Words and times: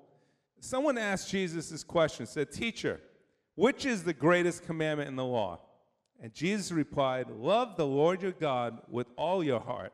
Someone 0.61 0.99
asked 0.99 1.31
Jesus 1.31 1.71
this 1.71 1.85
question, 1.85 2.27
said, 2.27 2.51
Teacher, 2.51 3.01
which 3.55 3.87
is 3.87 4.05
the 4.05 4.13
greatest 4.13 4.65
commandment 4.65 5.09
in 5.09 5.17
the 5.17 5.25
law? 5.25 5.61
And 6.21 6.35
Jesus 6.35 6.73
replied, 6.73 7.31
Love 7.31 7.77
the 7.77 7.87
Lord 7.87 8.23
your 8.23 8.33
God 8.33 8.81
with 8.89 9.07
all 9.17 9.43
your 9.45 9.61
heart, 9.61 9.93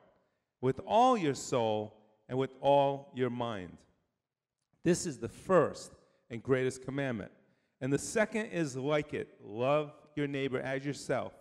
with 0.61 0.81
all 0.87 1.17
your 1.17 1.35
soul, 1.35 1.97
and 2.29 2.39
with 2.39 2.51
all 2.61 3.13
your 3.15 3.31
mind. 3.31 3.77
This 4.83 5.07
is 5.07 5.19
the 5.19 5.29
first 5.29 5.93
and 6.31 6.43
greatest 6.43 6.85
commandment. 6.85 7.33
And 7.81 7.93
the 7.93 7.99
second 7.99 8.47
is 8.47 8.77
like 8.77 9.13
it 9.13 9.29
love 9.43 9.93
your 10.17 10.27
neighbor 10.27 10.61
as 10.61 10.85
yourself. 10.85 11.33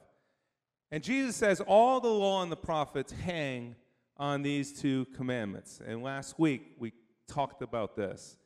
And 0.91 1.03
Jesus 1.03 1.35
says, 1.35 1.61
All 1.61 1.99
the 1.99 2.09
law 2.09 2.43
and 2.43 2.51
the 2.51 2.57
prophets 2.57 3.11
hang 3.11 3.75
on 4.17 4.41
these 4.41 4.79
two 4.79 5.05
commandments. 5.15 5.81
And 5.85 6.03
last 6.03 6.37
week 6.37 6.75
we 6.77 6.93
talked 7.27 7.61
about 7.61 7.95
this. 7.95 8.37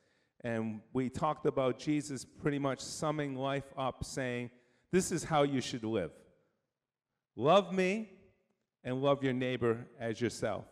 And 0.41 0.81
we 0.93 1.09
talked 1.09 1.45
about 1.45 1.79
Jesus 1.79 2.23
pretty 2.23 2.59
much 2.59 2.79
summing 2.79 3.35
life 3.35 3.65
up, 3.77 4.03
saying, 4.03 4.51
This 4.91 5.11
is 5.11 5.23
how 5.23 5.43
you 5.43 5.61
should 5.61 5.83
live 5.83 6.11
love 7.35 7.71
me 7.71 8.09
and 8.83 9.01
love 9.01 9.23
your 9.23 9.33
neighbor 9.33 9.85
as 9.99 10.19
yourself. 10.19 10.65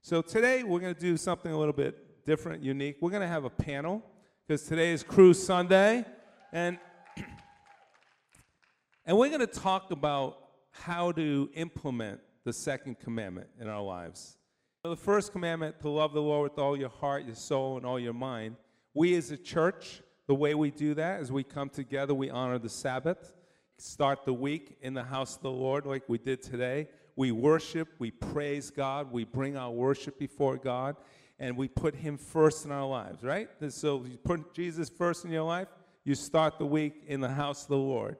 So 0.00 0.22
today 0.22 0.62
we're 0.62 0.80
going 0.80 0.94
to 0.94 1.00
do 1.00 1.16
something 1.16 1.50
a 1.50 1.58
little 1.58 1.72
bit 1.72 2.24
different, 2.24 2.62
unique. 2.62 2.98
We're 3.00 3.10
going 3.10 3.22
to 3.22 3.28
have 3.28 3.44
a 3.44 3.50
panel 3.50 4.02
because 4.46 4.62
today 4.62 4.92
is 4.92 5.02
Crews 5.02 5.42
Sunday. 5.42 6.04
And, 6.52 6.78
and 9.06 9.16
we're 9.16 9.28
going 9.28 9.40
to 9.40 9.46
talk 9.46 9.90
about 9.90 10.38
how 10.70 11.12
to 11.12 11.50
implement 11.54 12.20
the 12.44 12.52
second 12.52 12.98
commandment 13.00 13.48
in 13.60 13.68
our 13.68 13.82
lives. 13.82 14.36
So 14.82 14.90
the 14.90 14.96
first 14.96 15.32
commandment 15.32 15.80
to 15.80 15.88
love 15.88 16.12
the 16.12 16.20
Lord 16.20 16.50
with 16.50 16.58
all 16.58 16.76
your 16.76 16.90
heart, 16.90 17.24
your 17.24 17.34
soul, 17.34 17.78
and 17.78 17.86
all 17.86 17.98
your 17.98 18.12
mind. 18.12 18.56
We 18.96 19.16
as 19.16 19.32
a 19.32 19.36
church, 19.36 20.02
the 20.28 20.36
way 20.36 20.54
we 20.54 20.70
do 20.70 20.94
that 20.94 21.20
is 21.20 21.32
we 21.32 21.42
come 21.42 21.68
together, 21.68 22.14
we 22.14 22.30
honor 22.30 22.60
the 22.60 22.68
Sabbath, 22.68 23.32
start 23.76 24.24
the 24.24 24.32
week 24.32 24.76
in 24.82 24.94
the 24.94 25.02
house 25.02 25.34
of 25.34 25.42
the 25.42 25.50
Lord 25.50 25.84
like 25.84 26.04
we 26.08 26.16
did 26.16 26.42
today. 26.42 26.86
We 27.16 27.32
worship, 27.32 27.88
we 27.98 28.12
praise 28.12 28.70
God, 28.70 29.10
we 29.10 29.24
bring 29.24 29.56
our 29.56 29.72
worship 29.72 30.16
before 30.16 30.58
God, 30.58 30.94
and 31.40 31.56
we 31.56 31.66
put 31.66 31.96
Him 31.96 32.16
first 32.16 32.64
in 32.64 32.70
our 32.70 32.86
lives, 32.86 33.24
right? 33.24 33.48
So 33.70 34.04
you 34.04 34.16
put 34.16 34.54
Jesus 34.54 34.88
first 34.90 35.24
in 35.24 35.32
your 35.32 35.42
life, 35.42 35.68
you 36.04 36.14
start 36.14 36.60
the 36.60 36.66
week 36.66 37.02
in 37.08 37.20
the 37.20 37.30
house 37.30 37.62
of 37.62 37.70
the 37.70 37.76
Lord. 37.76 38.16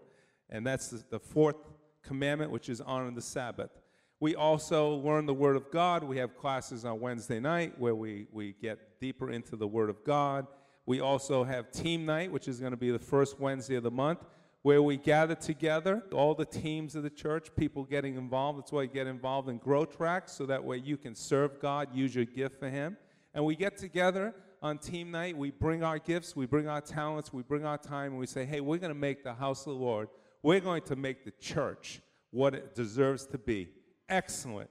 And 0.50 0.66
that's 0.66 0.88
the 0.88 1.20
fourth 1.20 1.56
commandment, 2.02 2.50
which 2.50 2.68
is 2.68 2.80
honor 2.80 3.12
the 3.12 3.22
Sabbath. 3.22 3.70
We 4.18 4.34
also 4.34 4.96
learn 4.96 5.26
the 5.26 5.34
Word 5.34 5.54
of 5.54 5.70
God. 5.70 6.02
We 6.02 6.16
have 6.16 6.36
classes 6.36 6.84
on 6.84 6.98
Wednesday 6.98 7.38
night 7.38 7.78
where 7.78 7.94
we, 7.94 8.26
we 8.32 8.54
get 8.60 8.98
deeper 8.98 9.30
into 9.30 9.54
the 9.54 9.68
Word 9.68 9.88
of 9.88 10.02
God 10.04 10.48
we 10.86 11.00
also 11.00 11.44
have 11.44 11.70
team 11.70 12.04
night, 12.04 12.30
which 12.30 12.48
is 12.48 12.60
going 12.60 12.72
to 12.72 12.76
be 12.76 12.90
the 12.90 12.98
first 12.98 13.40
Wednesday 13.40 13.76
of 13.76 13.82
the 13.82 13.90
month, 13.90 14.20
where 14.62 14.82
we 14.82 14.96
gather 14.96 15.34
together, 15.34 16.02
all 16.12 16.34
the 16.34 16.44
teams 16.44 16.94
of 16.94 17.02
the 17.02 17.10
church, 17.10 17.48
people 17.56 17.84
getting 17.84 18.16
involved. 18.16 18.58
That's 18.58 18.72
why 18.72 18.82
you 18.82 18.88
get 18.88 19.06
involved 19.06 19.48
in 19.48 19.58
Grow 19.58 19.84
Tracks, 19.84 20.32
so 20.32 20.46
that 20.46 20.64
way 20.64 20.78
you 20.78 20.96
can 20.96 21.14
serve 21.14 21.60
God, 21.60 21.88
use 21.94 22.14
your 22.14 22.24
gift 22.24 22.58
for 22.58 22.68
Him. 22.68 22.96
And 23.34 23.44
we 23.44 23.56
get 23.56 23.76
together 23.76 24.34
on 24.62 24.78
team 24.78 25.10
night. 25.10 25.36
We 25.36 25.50
bring 25.50 25.82
our 25.82 25.98
gifts, 25.98 26.34
we 26.34 26.46
bring 26.46 26.68
our 26.68 26.80
talents, 26.80 27.32
we 27.32 27.42
bring 27.42 27.66
our 27.66 27.76
time, 27.76 28.12
and 28.12 28.18
we 28.18 28.26
say, 28.26 28.46
hey, 28.46 28.60
we're 28.60 28.78
going 28.78 28.94
to 28.94 28.98
make 28.98 29.22
the 29.22 29.34
house 29.34 29.66
of 29.66 29.74
the 29.74 29.84
Lord, 29.84 30.08
we're 30.42 30.60
going 30.60 30.82
to 30.82 30.96
make 30.96 31.24
the 31.24 31.32
church 31.32 32.00
what 32.30 32.54
it 32.54 32.74
deserves 32.74 33.26
to 33.26 33.38
be 33.38 33.68
excellent, 34.08 34.70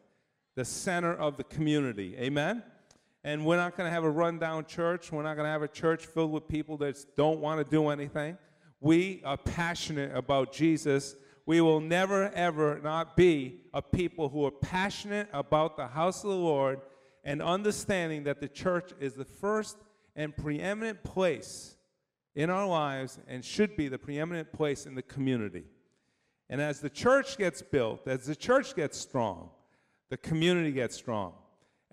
the 0.56 0.66
center 0.66 1.14
of 1.14 1.38
the 1.38 1.44
community. 1.44 2.16
Amen? 2.18 2.64
And 3.24 3.46
we're 3.46 3.58
not 3.58 3.78
going 3.78 3.88
to 3.88 3.94
have 3.94 4.04
a 4.04 4.10
rundown 4.10 4.66
church. 4.66 5.12
We're 5.12 5.24
not 5.24 5.36
going 5.36 5.46
to 5.46 5.52
have 5.52 5.62
a 5.62 5.68
church 5.68 6.06
filled 6.06 6.32
with 6.32 6.48
people 6.48 6.78
that 6.78 6.98
don't 7.16 7.40
want 7.40 7.64
to 7.64 7.70
do 7.70 7.88
anything. 7.88 8.38
We 8.82 9.22
are 9.24 9.38
passionate 9.38 10.16
about 10.16 10.52
Jesus. 10.52 11.16
We 11.46 11.62
will 11.62 11.80
never, 11.80 12.30
ever 12.32 12.80
not 12.84 13.16
be 13.16 13.62
a 13.74 13.82
people 13.82 14.28
who 14.28 14.46
are 14.46 14.52
passionate 14.52 15.30
about 15.32 15.78
the 15.78 15.88
house 15.88 16.24
of 16.24 16.32
the 16.32 16.36
Lord 16.36 16.82
and 17.24 17.42
understanding 17.42 18.24
that 18.26 18.42
the 18.42 18.50
church 18.50 18.92
is 19.00 19.14
the 19.14 19.26
first 19.26 19.78
and 20.16 20.36
preeminent 20.36 21.04
place 21.04 21.78
in 22.36 22.50
our 22.50 22.68
lives 22.68 23.20
and 23.28 23.44
should 23.46 23.78
be 23.78 23.88
the 23.88 23.98
preeminent 23.98 24.52
place 24.52 24.86
in 24.86 24.96
the 24.96 25.02
community. 25.02 25.64
And 26.50 26.62
as 26.62 26.82
the 26.82 26.90
church 26.90 27.38
gets 27.38 27.62
built, 27.62 28.08
as 28.08 28.26
the 28.26 28.36
church 28.36 28.76
gets 28.76 28.98
strong, 28.98 29.50
the 30.10 30.18
community 30.18 30.72
gets 30.72 30.96
strong. 30.96 31.34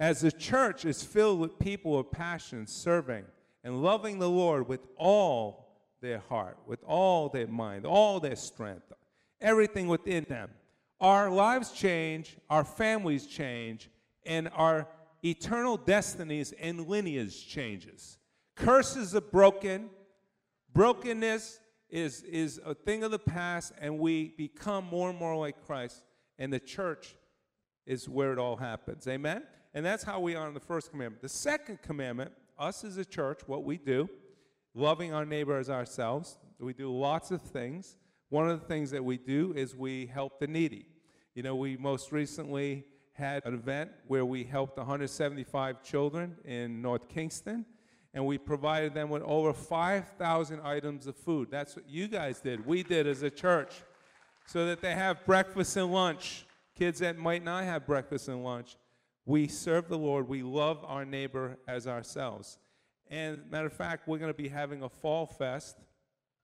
As 0.01 0.23
the 0.23 0.33
church 0.33 0.87
is 0.87 1.05
filled 1.05 1.41
with 1.41 1.59
people 1.59 1.99
of 1.99 2.11
passion, 2.11 2.67
serving 2.67 3.25
and 3.63 3.83
loving 3.83 4.19
the 4.19 4.31
Lord 4.31 4.67
with 4.67 4.81
all 4.97 5.77
their 6.01 6.21
heart, 6.21 6.57
with 6.67 6.83
all 6.85 7.29
their 7.29 7.47
mind, 7.47 7.85
all 7.85 8.19
their 8.19 8.35
strength, 8.35 8.91
everything 9.43 9.89
within 9.89 10.25
them, 10.25 10.49
our 11.03 11.31
lives 11.31 11.73
change, 11.73 12.39
our 12.49 12.65
families 12.65 13.27
change, 13.27 13.91
and 14.25 14.49
our 14.55 14.89
eternal 15.23 15.77
destinies 15.77 16.55
and 16.59 16.89
lineage 16.89 17.47
changes. 17.47 18.17
Curses 18.57 19.15
are 19.15 19.21
broken. 19.21 19.91
Brokenness 20.73 21.61
is, 21.91 22.23
is 22.23 22.59
a 22.65 22.75
thing 22.75 23.05
of 23.05 23.11
the 23.11 23.19
past, 23.19 23.75
and 23.79 23.99
we 23.99 24.33
become 24.39 24.87
more 24.87 25.11
and 25.11 25.19
more 25.19 25.37
like 25.37 25.67
Christ, 25.67 26.05
and 26.39 26.51
the 26.51 26.61
church 26.61 27.17
is 27.85 28.09
where 28.09 28.33
it 28.33 28.39
all 28.39 28.57
happens. 28.57 29.07
Amen? 29.07 29.43
And 29.73 29.87
that's 29.87 30.03
how 30.03 30.21
we 30.21 30.35
honor 30.35 30.53
the 30.53 30.61
first 30.61 30.91
commandment. 30.91 31.23
The 31.23 31.29
second 31.29 31.83
commandment, 31.83 32.33
us 32.59 32.85
as 32.85 32.97
a 32.97 33.05
church, 33.05 33.41
what 33.47 33.65
we 33.65 33.79
do, 33.79 34.09
loving 34.75 35.13
our 35.13 35.25
neighbor 35.25 35.59
as 35.59 35.71
ourselves, 35.71 36.39
we 36.59 36.73
do 36.73 36.93
lots 36.93 37.31
of 37.31 37.41
things. 37.41 37.97
One 38.29 38.49
of 38.51 38.61
the 38.61 38.67
things 38.67 38.91
that 38.91 39.05
we 39.05 39.17
do 39.17 39.53
is 39.57 39.75
we 39.75 40.07
help 40.07 40.41
the 40.41 40.47
needy. 40.47 40.87
You 41.35 41.43
know, 41.43 41.55
we 41.55 41.77
most 41.77 42.13
recently 42.13 42.85
had 43.13 43.45
an 43.45 43.55
event 43.55 43.91
where 44.07 44.25
we 44.25 44.45
helped 44.45 44.77
175 44.77 45.83
children 45.83 46.37
in 46.45 46.83
North 46.83 47.09
Kingstown, 47.09 47.65
and 48.13 48.27
we 48.27 48.39
provided 48.39 48.95
them 48.95 49.09
with 49.09 49.23
over 49.23 49.53
5,000 49.53 50.61
items 50.63 51.07
of 51.07 51.17
food. 51.17 51.49
That's 51.51 51.77
what 51.77 51.89
you 51.89 52.09
guys 52.09 52.41
did. 52.41 52.67
We 52.67 52.83
did 52.83 53.07
as 53.07 53.23
a 53.23 53.31
church, 53.31 53.73
so 54.47 54.67
that 54.67 54.81
they 54.81 54.95
have 54.95 55.25
breakfast 55.25 55.77
and 55.77 55.93
lunch. 55.93 56.47
Kids 56.77 56.99
that 57.01 57.19
might 57.19 57.45
not 57.45 57.65
have 57.65 57.87
breakfast 57.87 58.29
and 58.29 58.43
lunch 58.43 58.77
we 59.27 59.49
serve 59.49 59.89
the 59.89 59.99
Lord. 59.99 60.29
We 60.29 60.43
love 60.43 60.85
our 60.85 61.05
neighbor 61.05 61.59
as 61.69 61.87
ourselves. 61.87 62.59
And 63.09 63.51
matter 63.51 63.67
of 63.67 63.73
fact, 63.73 64.09
we're 64.09 64.19
going 64.19 64.33
to 64.33 64.43
be 64.43 64.49
having 64.49 64.83
a 64.83 64.89
fall 64.89 65.27
fest 65.27 65.77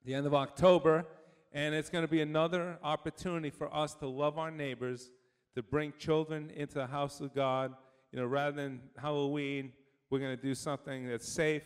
the 0.04 0.14
end 0.14 0.26
of 0.26 0.34
October, 0.34 1.04
and 1.52 1.74
it's 1.74 1.90
going 1.90 2.04
to 2.04 2.10
be 2.10 2.20
another 2.20 2.78
opportunity 2.82 3.50
for 3.50 3.74
us 3.74 3.94
to 3.94 4.06
love 4.06 4.38
our 4.38 4.52
neighbors, 4.52 5.10
to 5.56 5.62
bring 5.62 5.92
children 5.98 6.50
into 6.54 6.74
the 6.74 6.86
house 6.86 7.20
of 7.20 7.34
God. 7.34 7.74
You 8.12 8.20
know, 8.20 8.26
rather 8.26 8.54
than 8.54 8.80
Halloween, 8.96 9.72
we're 10.08 10.20
going 10.20 10.36
to 10.36 10.42
do 10.42 10.54
something 10.54 11.08
that's 11.08 11.28
safe, 11.28 11.64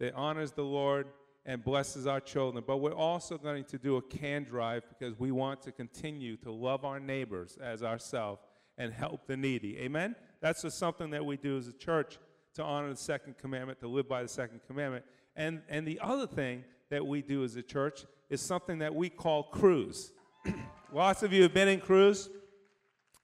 that 0.00 0.14
honors 0.14 0.52
the 0.52 0.62
Lord, 0.62 1.06
and 1.46 1.64
blesses 1.64 2.06
our 2.06 2.20
children. 2.20 2.62
But 2.66 2.78
we're 2.78 2.92
also 2.92 3.38
going 3.38 3.64
to 3.64 3.78
do 3.78 3.96
a 3.96 4.02
can 4.02 4.44
drive 4.44 4.82
because 4.88 5.18
we 5.18 5.30
want 5.30 5.62
to 5.62 5.72
continue 5.72 6.36
to 6.38 6.52
love 6.52 6.84
our 6.84 7.00
neighbors 7.00 7.56
as 7.62 7.82
ourselves 7.82 8.42
and 8.78 8.92
help 8.92 9.26
the 9.26 9.36
needy. 9.36 9.78
Amen? 9.80 10.14
That's 10.40 10.62
just 10.62 10.78
something 10.78 11.10
that 11.10 11.24
we 11.24 11.36
do 11.36 11.58
as 11.58 11.68
a 11.68 11.72
church 11.72 12.18
to 12.54 12.62
honor 12.62 12.88
the 12.90 12.96
second 12.96 13.36
commandment, 13.38 13.80
to 13.80 13.88
live 13.88 14.08
by 14.08 14.22
the 14.22 14.28
second 14.28 14.60
commandment. 14.66 15.04
And, 15.36 15.62
and 15.68 15.86
the 15.86 16.00
other 16.00 16.26
thing 16.26 16.64
that 16.90 17.06
we 17.06 17.22
do 17.22 17.44
as 17.44 17.56
a 17.56 17.62
church 17.62 18.06
is 18.30 18.40
something 18.40 18.78
that 18.78 18.94
we 18.94 19.10
call 19.10 19.44
crews. 19.44 20.12
Lots 20.92 21.22
of 21.22 21.32
you 21.32 21.42
have 21.42 21.52
been 21.52 21.68
in 21.68 21.80
crews, 21.80 22.30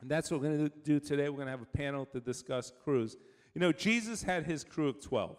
and 0.01 0.11
that's 0.11 0.31
what 0.31 0.41
we're 0.41 0.49
going 0.49 0.71
to 0.71 0.77
do 0.85 1.01
today. 1.01 1.29
We're 1.29 1.37
going 1.37 1.47
to 1.47 1.53
have 1.53 1.63
a 1.63 1.77
panel 1.77 2.05
to 2.07 2.21
discuss 2.21 2.73
crews. 2.85 3.17
You 3.55 3.61
know, 3.61 3.73
Jesus 3.73 4.23
had 4.23 4.45
his 4.45 4.65
crew 4.65 4.89
of 4.89 5.01
12. 5.01 5.37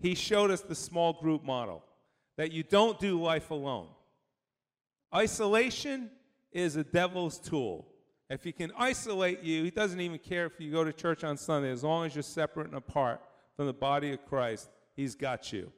He 0.00 0.14
showed 0.14 0.50
us 0.50 0.62
the 0.62 0.74
small 0.74 1.12
group 1.12 1.44
model 1.44 1.84
that 2.36 2.50
you 2.50 2.62
don't 2.62 2.98
do 2.98 3.20
life 3.20 3.50
alone. 3.50 3.88
Isolation 5.14 6.10
is 6.50 6.76
a 6.76 6.82
devil's 6.82 7.38
tool. 7.38 7.86
If 8.32 8.44
he 8.44 8.52
can 8.52 8.72
isolate 8.76 9.42
you, 9.42 9.62
he 9.64 9.70
doesn't 9.70 10.00
even 10.00 10.18
care 10.18 10.46
if 10.46 10.58
you 10.58 10.72
go 10.72 10.84
to 10.84 10.92
church 10.92 11.22
on 11.22 11.36
Sunday. 11.36 11.70
As 11.70 11.84
long 11.84 12.06
as 12.06 12.14
you're 12.14 12.22
separate 12.22 12.66
and 12.66 12.76
apart 12.76 13.20
from 13.56 13.66
the 13.66 13.72
body 13.72 14.12
of 14.12 14.24
Christ, 14.24 14.70
he's 14.96 15.14
got 15.14 15.52
you. 15.52 15.70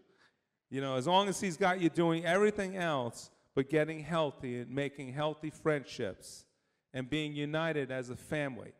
You 0.70 0.80
know, 0.80 0.96
as 0.96 1.06
long 1.06 1.28
as 1.28 1.40
He's 1.40 1.56
got 1.56 1.80
you 1.80 1.88
doing 1.88 2.24
everything 2.24 2.76
else 2.76 3.30
but 3.54 3.70
getting 3.70 4.00
healthy 4.00 4.58
and 4.58 4.70
making 4.70 5.12
healthy 5.12 5.50
friendships 5.50 6.46
and 6.92 7.08
being 7.08 7.32
united 7.32 7.92
as 7.92 8.10
a 8.10 8.16
family. 8.16 8.72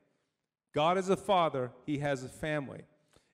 God 0.75 0.99
is 0.99 1.09
a 1.09 1.17
father, 1.17 1.71
He 1.87 1.99
has 1.99 2.25
a 2.25 2.29
family. 2.29 2.83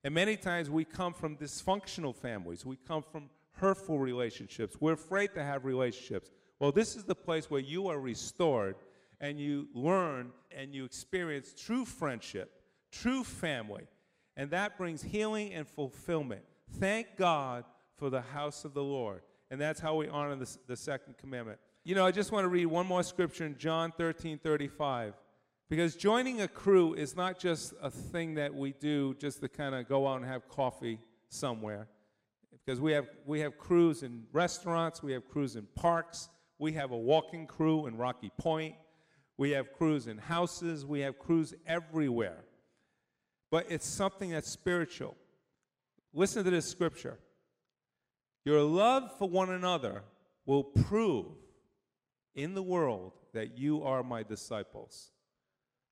And 0.05 0.15
many 0.15 0.37
times 0.37 0.69
we 0.69 0.85
come 0.85 1.15
from 1.15 1.37
dysfunctional 1.37 2.15
families, 2.15 2.67
we 2.67 2.77
come 2.77 3.03
from 3.03 3.31
hurtful 3.53 3.99
relationships. 3.99 4.77
We're 4.81 4.93
afraid 4.93 5.35
to 5.35 5.43
have 5.43 5.65
relationships. 5.65 6.31
Well, 6.59 6.73
this 6.73 6.97
is 6.97 7.05
the 7.05 7.15
place 7.15 7.51
where 7.51 7.61
you 7.61 7.89
are 7.89 7.99
restored 7.99 8.77
and 9.21 9.39
you 9.39 9.69
learn 9.75 10.33
and 10.51 10.75
you 10.75 10.85
experience 10.85 11.55
true 11.57 11.85
friendship, 11.85 12.63
true 12.91 13.23
family. 13.23 13.87
And 14.37 14.51
that 14.51 14.79
brings 14.79 15.03
healing 15.03 15.53
and 15.53 15.67
fulfillment. 15.67 16.43
Thank 16.79 17.17
God 17.17 17.65
for 17.97 18.11
the 18.11 18.23
house 18.23 18.65
of 18.65 18.75
the 18.75 18.83
Lord. 18.83 19.23
And 19.51 19.61
that's 19.61 19.81
how 19.81 19.97
we 19.97 20.09
honor 20.09 20.37
the, 20.37 20.57
the 20.67 20.77
second 20.77 21.19
commandment. 21.19 21.59
You 21.85 21.95
know, 21.95 22.07
I 22.07 22.11
just 22.11 22.33
want 22.33 22.45
to 22.45 22.49
read 22.49 22.67
one 22.67 22.87
more 22.87 23.03
scripture 23.03 23.45
in 23.45 23.59
John 23.59 23.93
13 23.97 24.39
35. 24.39 25.15
Because 25.69 25.95
joining 25.95 26.41
a 26.41 26.49
crew 26.49 26.95
is 26.95 27.15
not 27.15 27.39
just 27.39 27.75
a 27.81 27.91
thing 27.91 28.35
that 28.35 28.53
we 28.53 28.73
do 28.73 29.15
just 29.15 29.41
to 29.41 29.49
kind 29.49 29.75
of 29.75 29.89
go 29.89 30.09
out 30.09 30.17
and 30.17 30.25
have 30.27 30.49
coffee 30.49 30.99
somewhere. 31.29 31.87
Because 32.51 32.81
we 32.81 32.93
have, 32.93 33.07
we 33.25 33.41
have 33.41 33.57
crews 33.57 34.03
in 34.03 34.25
restaurants, 34.33 35.03
we 35.03 35.13
have 35.13 35.29
crews 35.29 35.55
in 35.55 35.67
parks, 35.77 36.29
we 36.59 36.73
have 36.73 36.91
a 36.91 36.97
walking 36.97 37.47
crew 37.47 37.87
in 37.87 37.97
Rocky 37.97 38.33
Point, 38.37 38.75
we 39.41 39.53
have 39.53 39.73
crews 39.73 40.07
in 40.07 40.19
houses, 40.19 40.85
we 40.85 41.01
have 41.01 41.19
crews 41.19 41.55
everywhere. 41.67 42.45
But 43.51 43.65
it's 43.71 43.87
something 43.87 44.33
that's 44.33 44.51
spiritual. 44.51 45.17
Listen 46.13 46.45
to 46.45 46.51
this 46.51 46.69
scripture. 46.69 47.19
Your 48.45 48.61
love 48.61 49.17
for 49.17 49.31
one 49.31 49.49
another 49.49 50.03
will 50.45 50.65
prove 50.65 51.33
in 52.35 52.53
the 52.53 52.63
world 52.63 53.13
that 53.33 53.57
you 53.57 53.83
are 53.83 54.03
my 54.03 54.23
disciples. 54.23 55.11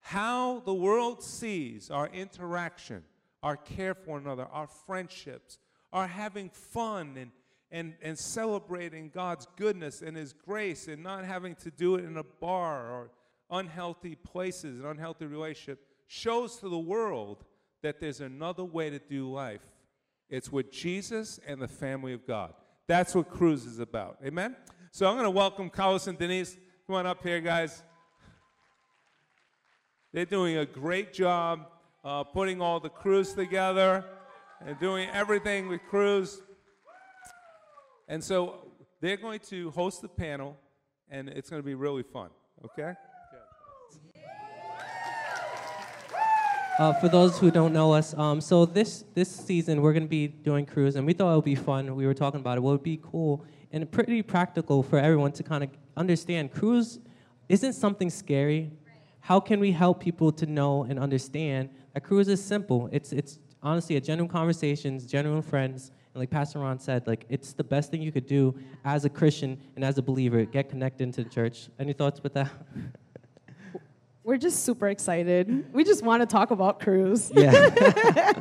How 0.00 0.60
the 0.60 0.74
world 0.74 1.24
sees 1.24 1.90
our 1.90 2.08
interaction, 2.08 3.02
our 3.42 3.56
care 3.56 3.94
for 3.94 4.10
one 4.10 4.24
another, 4.24 4.46
our 4.52 4.66
friendships, 4.66 5.58
our 5.90 6.06
having 6.06 6.50
fun 6.50 7.16
and, 7.16 7.30
and, 7.70 7.94
and 8.02 8.18
celebrating 8.18 9.08
God's 9.08 9.46
goodness 9.56 10.02
and 10.02 10.18
His 10.18 10.34
grace 10.34 10.86
and 10.86 11.02
not 11.02 11.24
having 11.24 11.54
to 11.62 11.70
do 11.70 11.94
it 11.94 12.04
in 12.04 12.18
a 12.18 12.24
bar 12.24 12.90
or 12.90 13.10
unhealthy 13.50 14.14
places, 14.14 14.80
and 14.80 14.86
unhealthy 14.86 15.26
relationship, 15.26 15.80
shows 16.06 16.56
to 16.56 16.68
the 16.68 16.78
world 16.78 17.44
that 17.82 18.00
there's 18.00 18.20
another 18.20 18.64
way 18.64 18.90
to 18.90 18.98
do 18.98 19.30
life. 19.30 19.60
It's 20.28 20.52
with 20.52 20.70
Jesus 20.70 21.38
and 21.46 21.60
the 21.60 21.68
family 21.68 22.12
of 22.12 22.26
God. 22.26 22.52
That's 22.86 23.14
what 23.14 23.30
Crews 23.30 23.64
is 23.64 23.78
about. 23.78 24.18
Amen? 24.24 24.56
So 24.90 25.06
I'm 25.06 25.14
going 25.14 25.24
to 25.24 25.30
welcome 25.30 25.70
Carlos 25.70 26.06
and 26.06 26.18
Denise. 26.18 26.56
Come 26.86 26.96
on 26.96 27.06
up 27.06 27.22
here, 27.22 27.40
guys. 27.40 27.82
They're 30.12 30.24
doing 30.24 30.56
a 30.56 30.66
great 30.66 31.12
job 31.12 31.66
uh, 32.04 32.24
putting 32.24 32.62
all 32.62 32.80
the 32.80 32.88
crews 32.88 33.34
together 33.34 34.04
and 34.64 34.78
doing 34.80 35.08
everything 35.12 35.68
with 35.68 35.82
crews. 35.88 36.40
And 38.08 38.24
so 38.24 38.72
they're 39.00 39.18
going 39.18 39.40
to 39.50 39.70
host 39.70 40.00
the 40.00 40.08
panel, 40.08 40.56
and 41.10 41.28
it's 41.28 41.50
going 41.50 41.62
to 41.62 41.66
be 41.66 41.74
really 41.74 42.02
fun. 42.02 42.30
Okay? 42.64 42.94
Uh, 46.78 46.92
for 46.92 47.08
those 47.08 47.36
who 47.38 47.50
don't 47.50 47.72
know 47.72 47.92
us, 47.92 48.14
um, 48.14 48.40
so 48.40 48.64
this 48.64 49.04
this 49.12 49.28
season 49.28 49.82
we're 49.82 49.92
going 49.92 50.04
to 50.04 50.08
be 50.08 50.28
doing 50.28 50.64
crews, 50.64 50.94
and 50.94 51.04
we 51.04 51.12
thought 51.12 51.32
it 51.32 51.34
would 51.34 51.44
be 51.44 51.56
fun. 51.56 51.96
We 51.96 52.06
were 52.06 52.14
talking 52.14 52.38
about 52.38 52.56
it. 52.56 52.60
What 52.60 52.70
would 52.70 52.84
be 52.84 53.00
cool 53.02 53.44
and 53.72 53.90
pretty 53.90 54.22
practical 54.22 54.82
for 54.82 54.98
everyone 54.98 55.32
to 55.32 55.42
kind 55.42 55.64
of 55.64 55.70
understand. 55.96 56.52
Crews 56.52 57.00
isn't 57.48 57.72
something 57.72 58.10
scary. 58.10 58.70
How 59.20 59.40
can 59.40 59.60
we 59.60 59.72
help 59.72 60.00
people 60.00 60.32
to 60.32 60.46
know 60.46 60.84
and 60.84 60.98
understand 60.98 61.70
that 61.94 62.02
crews 62.04 62.28
is 62.28 62.42
simple? 62.42 62.88
It's 62.92 63.12
it's 63.12 63.40
honestly 63.62 63.96
a 63.96 64.00
genuine 64.00 64.30
conversations, 64.30 65.04
genuine 65.04 65.42
friends, 65.42 65.90
and 66.14 66.20
like 66.20 66.30
Pastor 66.30 66.60
Ron 66.60 66.78
said, 66.78 67.06
like 67.06 67.26
it's 67.28 67.52
the 67.54 67.64
best 67.64 67.90
thing 67.90 68.00
you 68.02 68.12
could 68.12 68.26
do 68.26 68.54
as 68.84 69.04
a 69.04 69.10
Christian 69.10 69.60
and 69.74 69.84
as 69.84 69.98
a 69.98 70.02
believer. 70.02 70.44
Get 70.44 70.68
connected 70.70 71.02
into 71.02 71.24
the 71.24 71.30
church. 71.30 71.68
Any 71.78 71.92
thoughts 71.92 72.22
with 72.22 72.34
that? 72.34 72.50
We're 74.28 74.36
just 74.36 74.62
super 74.62 74.88
excited. 74.88 75.72
We 75.72 75.84
just 75.84 76.04
want 76.04 76.20
to 76.20 76.26
talk 76.26 76.50
about 76.50 76.80
crews. 76.80 77.32
Yeah. 77.34 78.34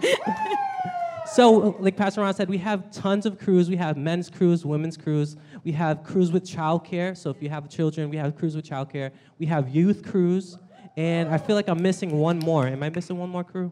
so, 1.33 1.77
like 1.79 1.95
Pastor 1.95 2.19
Ron 2.19 2.33
said, 2.33 2.49
we 2.49 2.57
have 2.57 2.91
tons 2.91 3.25
of 3.25 3.39
crews. 3.39 3.69
We 3.69 3.77
have 3.77 3.95
men's 3.95 4.29
crews, 4.29 4.65
women's 4.65 4.97
crews. 4.97 5.37
We 5.63 5.71
have 5.71 6.03
crews 6.03 6.29
with 6.29 6.43
childcare. 6.43 7.15
So, 7.15 7.29
if 7.29 7.41
you 7.41 7.47
have 7.47 7.69
children, 7.69 8.09
we 8.09 8.17
have 8.17 8.35
crews 8.35 8.53
with 8.53 8.67
childcare. 8.67 9.11
We 9.39 9.45
have 9.45 9.69
youth 9.69 10.03
crews. 10.03 10.57
And 10.97 11.29
I 11.29 11.37
feel 11.37 11.55
like 11.55 11.69
I'm 11.69 11.81
missing 11.81 12.11
one 12.11 12.39
more. 12.39 12.67
Am 12.67 12.83
I 12.83 12.89
missing 12.89 13.17
one 13.17 13.29
more 13.29 13.45
crew? 13.45 13.71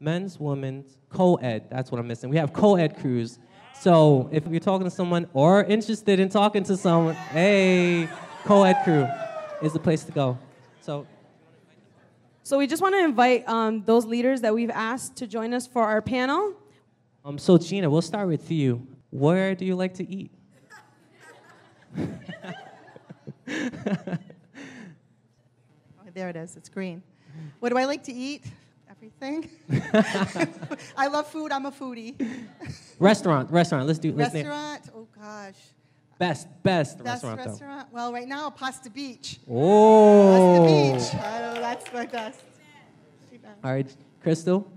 Men's, 0.00 0.40
women's, 0.40 0.96
co 1.10 1.34
ed. 1.34 1.66
That's 1.70 1.92
what 1.92 1.98
I'm 1.98 2.08
missing. 2.08 2.30
We 2.30 2.38
have 2.38 2.54
co 2.54 2.76
ed 2.76 2.96
crews. 2.96 3.38
So, 3.78 4.30
if 4.32 4.46
you're 4.46 4.58
talking 4.58 4.86
to 4.86 4.90
someone 4.90 5.28
or 5.34 5.64
interested 5.64 6.18
in 6.18 6.30
talking 6.30 6.62
to 6.62 6.78
someone, 6.78 7.14
hey, 7.14 8.08
co 8.46 8.62
ed 8.62 8.82
crew 8.84 9.06
is 9.60 9.74
the 9.74 9.80
place 9.80 10.02
to 10.04 10.12
go. 10.12 10.38
So, 10.80 11.06
So 12.44 12.58
we 12.58 12.66
just 12.66 12.82
want 12.82 12.94
to 12.94 13.04
invite 13.04 13.48
um, 13.48 13.84
those 13.84 14.04
leaders 14.04 14.40
that 14.40 14.52
we've 14.52 14.70
asked 14.70 15.16
to 15.16 15.26
join 15.28 15.54
us 15.54 15.66
for 15.66 15.82
our 15.82 16.02
panel. 16.02 16.54
Um, 17.24 17.38
so 17.38 17.56
Gina, 17.56 17.88
we'll 17.88 18.02
start 18.02 18.26
with 18.26 18.50
you. 18.50 18.84
Where 19.10 19.54
do 19.54 19.64
you 19.64 19.76
like 19.76 19.94
to 19.94 20.08
eat? 20.10 20.32
Oh, 21.96 22.08
there 26.14 26.30
it 26.30 26.36
is. 26.36 26.56
It's 26.56 26.68
green. 26.68 27.02
What 27.60 27.68
do 27.68 27.78
I 27.78 27.84
like 27.84 28.02
to 28.04 28.12
eat? 28.12 28.44
Everything. 28.90 29.48
I 30.96 31.06
love 31.06 31.28
food. 31.28 31.52
I'm 31.52 31.66
a 31.66 31.70
foodie. 31.70 32.16
Restaurant, 32.98 33.50
restaurant. 33.52 33.86
Let's 33.86 34.00
do. 34.00 34.12
Let's 34.12 34.34
name 34.34 34.48
restaurant. 34.48 34.90
Oh 34.94 35.06
gosh. 35.16 35.54
Best, 36.22 36.46
best, 36.62 36.98
Best 36.98 37.24
restaurant, 37.24 37.38
restaurant. 37.38 37.88
Well, 37.92 38.12
right 38.12 38.28
now, 38.28 38.48
Pasta 38.50 38.90
Beach. 38.90 39.40
Oh. 39.50 40.94
Pasta 40.94 41.14
Beach. 41.14 41.24
I 41.24 41.40
know 41.40 41.54
that's 41.54 41.92
my 41.92 42.06
best. 42.06 42.40
All 43.64 43.72
right, 43.72 43.96
Crystal. 44.22 44.70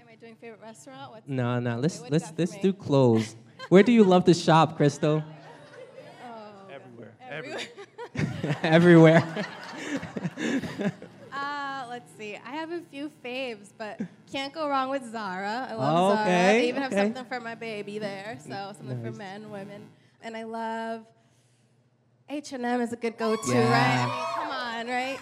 Am 0.00 0.06
I 0.10 0.16
doing 0.16 0.34
favorite 0.40 0.60
restaurant? 0.60 1.12
What's 1.12 1.28
No, 1.28 1.60
no. 1.60 1.78
Let's 1.78 2.00
what 2.00 2.10
let's 2.10 2.24
got 2.26 2.34
for 2.34 2.40
let's 2.42 2.58
do 2.58 2.72
clothes. 2.72 3.36
Where 3.68 3.82
do 3.82 3.92
you 3.92 4.04
love 4.04 4.24
to 4.24 4.34
shop, 4.34 4.76
Crystal? 4.76 5.22
everywhere? 6.70 7.14
Everywhere. 7.30 7.66
everywhere. 8.62 9.46
Uh, 11.32 11.86
let's 11.88 12.12
see. 12.18 12.36
I 12.36 12.50
have 12.50 12.70
a 12.72 12.80
few 12.90 13.10
faves, 13.24 13.70
but 13.78 13.98
can't 14.30 14.52
go 14.52 14.68
wrong 14.68 14.90
with 14.90 15.10
Zara. 15.10 15.66
I 15.70 15.74
love 15.74 15.96
Oh, 15.96 16.14
Zara. 16.14 16.20
okay, 16.26 16.60
They 16.60 16.68
even 16.68 16.82
have 16.82 16.92
something 16.92 17.24
for 17.24 17.40
my 17.40 17.54
baby 17.54 17.98
there, 17.98 18.38
so 18.38 18.74
something 18.76 19.02
for 19.02 19.12
men, 19.12 19.50
women, 19.50 19.88
and 20.22 20.36
I 20.36 20.44
love 20.44 21.04
H 22.28 22.52
and 22.52 22.64
M 22.64 22.80
is 22.80 22.92
a 22.92 22.96
good 22.96 23.18
go-to, 23.18 23.52
right? 23.52 23.58
Yeah. 23.58 24.08
I 24.08 24.16
mean, 24.16 24.24
come 24.34 24.50
on, 24.50 24.86
right? 24.88 25.18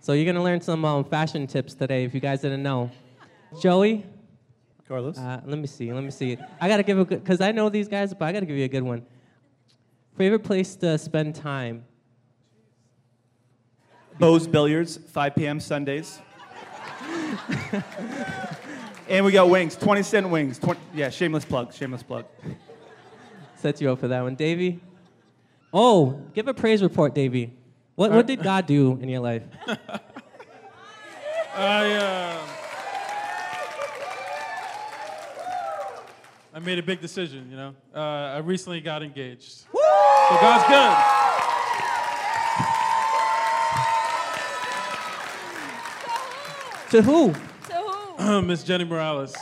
so 0.00 0.12
you're 0.12 0.26
gonna 0.26 0.44
learn 0.44 0.60
some 0.60 0.84
um, 0.84 1.04
fashion 1.04 1.46
tips 1.46 1.74
today, 1.74 2.04
if 2.04 2.14
you 2.14 2.20
guys 2.20 2.40
didn't 2.40 2.62
know. 2.62 2.90
Joey, 3.60 4.04
Carlos? 4.86 5.18
uh, 5.18 5.40
let 5.44 5.58
me 5.58 5.66
see. 5.66 5.92
Let 5.92 6.04
me 6.04 6.10
see. 6.10 6.36
I 6.60 6.68
gotta 6.68 6.82
give 6.82 6.98
a 6.98 7.04
good 7.04 7.22
because 7.22 7.40
I 7.40 7.52
know 7.52 7.68
these 7.68 7.88
guys, 7.88 8.14
but 8.14 8.24
I 8.26 8.32
gotta 8.32 8.46
give 8.46 8.56
you 8.56 8.64
a 8.64 8.68
good 8.68 8.82
one. 8.82 9.04
Favorite 10.16 10.44
place 10.44 10.76
to 10.76 10.96
spend 10.96 11.34
time? 11.34 11.84
Bo's 14.18 14.46
Billiards, 14.46 14.96
5 14.96 15.34
p.m. 15.34 15.58
Sundays. 15.58 16.20
and 19.08 19.24
we 19.24 19.32
got 19.32 19.48
wings, 19.48 19.74
20 19.74 20.02
cent 20.04 20.28
wings. 20.28 20.60
20, 20.60 20.80
yeah, 20.94 21.10
shameless 21.10 21.44
plug, 21.44 21.74
shameless 21.74 22.04
plug. 22.04 22.24
Set 23.64 23.80
you 23.80 23.90
up 23.90 23.98
for 23.98 24.08
that 24.08 24.20
one, 24.20 24.34
Davey. 24.34 24.78
Oh, 25.72 26.20
give 26.34 26.48
a 26.48 26.52
praise 26.52 26.82
report, 26.82 27.14
Davey. 27.14 27.50
What 27.94 28.10
what 28.12 28.26
did 28.26 28.42
God 28.42 28.66
do 28.66 28.98
in 29.00 29.08
your 29.08 29.22
life? 29.22 29.42
I, 31.56 31.92
uh, 31.94 32.46
I 36.52 36.58
made 36.58 36.78
a 36.78 36.82
big 36.82 37.00
decision, 37.00 37.50
you 37.50 37.56
know. 37.56 37.74
Uh, 37.94 38.00
I 38.00 38.38
recently 38.40 38.82
got 38.82 39.02
engaged. 39.02 39.50
So 39.50 39.66
God's 40.42 40.68
good. 40.68 40.94
To 46.90 47.02
who? 47.02 47.34
So 47.70 47.92
who? 48.18 48.42
Miss 48.42 48.62
Jenny 48.62 48.84
Morales. 48.84 49.34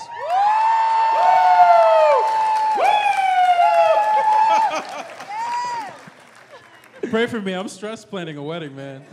Pray 7.13 7.27
for 7.27 7.43
me. 7.43 7.53
I'm 7.53 7.69
stress 7.69 8.07
planning 8.07 8.39
a 8.39 8.43
wedding, 8.43 8.75
man. 8.75 9.05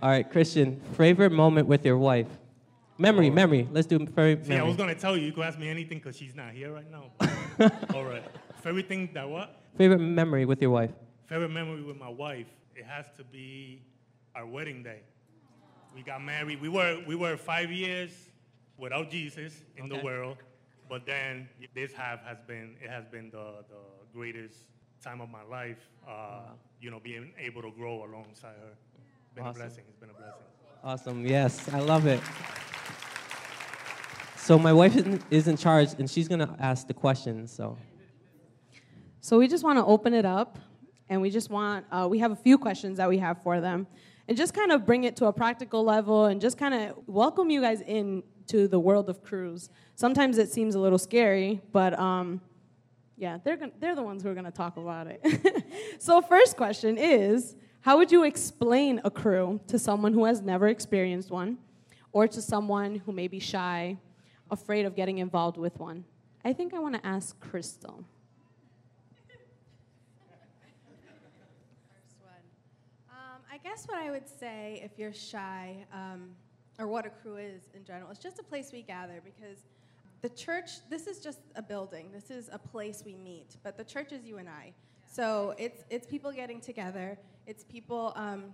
All 0.00 0.08
right, 0.08 0.30
Christian. 0.30 0.80
Favorite 0.96 1.32
moment 1.32 1.66
with 1.66 1.84
your 1.84 1.98
wife? 1.98 2.28
Memory, 2.98 3.28
oh. 3.28 3.32
memory. 3.32 3.68
Let's 3.72 3.88
do 3.88 3.98
very 3.98 4.38
See, 4.44 4.54
I 4.54 4.62
was 4.62 4.76
gonna 4.76 4.94
tell 4.94 5.16
you, 5.16 5.26
you 5.26 5.32
could 5.32 5.42
ask 5.42 5.58
me 5.58 5.68
anything 5.68 5.98
because 5.98 6.16
she's 6.16 6.36
not 6.36 6.52
here 6.52 6.72
right 6.72 6.88
now. 6.88 7.10
All 7.96 8.04
right. 8.04 8.22
Favorite 8.62 8.86
thing 8.86 9.10
that 9.14 9.28
what? 9.28 9.60
Favorite 9.76 9.98
memory 9.98 10.44
with 10.44 10.62
your 10.62 10.70
wife. 10.70 10.92
Favorite 11.26 11.50
memory 11.50 11.82
with 11.82 11.98
my 11.98 12.08
wife? 12.08 12.46
It 12.76 12.84
has 12.84 13.06
to 13.16 13.24
be 13.24 13.82
our 14.36 14.46
wedding 14.46 14.84
day. 14.84 15.00
We 15.96 16.02
got 16.02 16.22
married. 16.22 16.60
We 16.60 16.68
were 16.68 17.02
we 17.08 17.16
were 17.16 17.36
five 17.36 17.72
years 17.72 18.12
without 18.78 19.10
Jesus 19.10 19.64
in 19.76 19.88
the 19.88 19.98
world, 19.98 20.36
but 20.88 21.06
then 21.06 21.48
this 21.74 21.92
half 21.92 22.24
has 22.24 22.38
been 22.46 22.76
it 22.80 22.88
has 22.88 23.04
been 23.06 23.30
the 23.30 23.64
the 23.68 23.82
greatest 24.14 24.58
time 25.02 25.20
of 25.20 25.28
my 25.28 25.42
life. 25.44 25.78
Uh, 26.08 26.52
You 26.80 26.90
know, 26.90 26.98
being 27.00 27.32
able 27.38 27.62
to 27.62 27.70
grow 27.70 28.04
alongside 28.04 28.56
her. 28.60 28.72
It's 28.72 29.34
Been 29.34 29.44
Awesome. 29.44 29.62
a 29.62 29.64
blessing. 29.64 29.84
It's 29.88 29.96
been 30.00 30.10
a 30.10 30.14
blessing. 30.14 30.42
Awesome. 30.82 31.26
Yes, 31.26 31.68
I 31.72 31.78
love 31.78 32.06
it. 32.06 32.20
So 34.36 34.58
my 34.58 34.72
wife 34.72 34.96
is 34.96 35.04
in, 35.04 35.22
is 35.30 35.46
in 35.46 35.56
charge, 35.56 35.90
and 35.98 36.10
she's 36.10 36.26
gonna 36.26 36.56
ask 36.58 36.86
the 36.88 36.94
questions. 36.94 37.52
So 37.52 37.76
So 39.20 39.38
we 39.38 39.46
just 39.46 39.62
want 39.62 39.78
to 39.78 39.84
open 39.84 40.12
it 40.14 40.24
up, 40.24 40.58
and 41.08 41.22
we 41.22 41.30
just 41.30 41.50
want 41.50 41.86
uh, 41.92 42.08
we 42.10 42.18
have 42.18 42.32
a 42.32 42.36
few 42.36 42.58
questions 42.58 42.96
that 42.98 43.08
we 43.08 43.18
have 43.18 43.40
for 43.42 43.60
them, 43.60 43.86
and 44.26 44.36
just 44.36 44.52
kind 44.54 44.72
of 44.72 44.84
bring 44.84 45.04
it 45.04 45.14
to 45.16 45.26
a 45.26 45.32
practical 45.32 45.84
level, 45.84 46.24
and 46.24 46.40
just 46.40 46.58
kind 46.58 46.74
of 46.74 46.96
welcome 47.06 47.48
you 47.48 47.60
guys 47.60 47.80
in 47.82 48.24
to 48.48 48.66
the 48.66 48.80
world 48.80 49.08
of 49.08 49.22
crews. 49.22 49.70
Sometimes 49.94 50.36
it 50.38 50.50
seems 50.50 50.74
a 50.74 50.80
little 50.80 50.98
scary, 50.98 51.60
but 51.70 51.96
um, 51.96 52.40
yeah, 53.16 53.38
they're 53.44 53.56
gonna, 53.56 53.72
they're 53.78 53.94
the 53.94 54.02
ones 54.02 54.22
who 54.22 54.30
are 54.30 54.34
going 54.34 54.46
to 54.46 54.50
talk 54.50 54.76
about 54.76 55.06
it. 55.06 55.64
so 55.98 56.20
first 56.20 56.56
question 56.56 56.98
is, 56.98 57.54
how 57.80 57.98
would 57.98 58.12
you 58.12 58.24
explain 58.24 59.00
a 59.04 59.10
crew 59.10 59.60
to 59.66 59.78
someone 59.78 60.12
who 60.12 60.24
has 60.24 60.40
never 60.40 60.68
experienced 60.68 61.30
one, 61.30 61.58
or 62.12 62.28
to 62.28 62.40
someone 62.40 62.96
who 62.96 63.12
may 63.12 63.28
be 63.28 63.38
shy, 63.38 63.98
afraid 64.50 64.86
of 64.86 64.94
getting 64.94 65.18
involved 65.18 65.56
with 65.56 65.78
one? 65.78 66.04
I 66.44 66.52
think 66.52 66.74
I 66.74 66.78
want 66.78 66.94
to 66.94 67.06
ask 67.06 67.38
Crystal. 67.40 68.04
First 71.92 72.16
one. 72.20 72.32
Um, 73.10 73.40
I 73.52 73.58
guess 73.58 73.86
what 73.86 73.98
I 73.98 74.10
would 74.10 74.28
say 74.28 74.80
if 74.84 74.98
you're 74.98 75.12
shy, 75.12 75.84
um, 75.92 76.30
or 76.78 76.88
what 76.88 77.06
a 77.06 77.10
crew 77.10 77.36
is 77.36 77.62
in 77.74 77.84
general, 77.84 78.10
it's 78.10 78.18
just 78.18 78.38
a 78.38 78.42
place 78.42 78.70
we 78.72 78.82
gather 78.82 79.22
because 79.24 79.58
the 80.22 80.28
church, 80.30 80.70
this 80.88 81.08
is 81.08 81.18
just 81.18 81.40
a 81.56 81.62
building. 81.62 82.10
This 82.12 82.30
is 82.30 82.48
a 82.52 82.58
place 82.58 83.02
we 83.04 83.16
meet. 83.16 83.56
But 83.64 83.76
the 83.76 83.84
church 83.84 84.12
is 84.12 84.24
you 84.24 84.38
and 84.38 84.48
I. 84.48 84.72
So 85.10 85.54
it's, 85.58 85.82
it's 85.90 86.06
people 86.06 86.30
getting 86.30 86.60
together. 86.60 87.18
It's 87.46 87.64
people 87.64 88.12
um, 88.14 88.44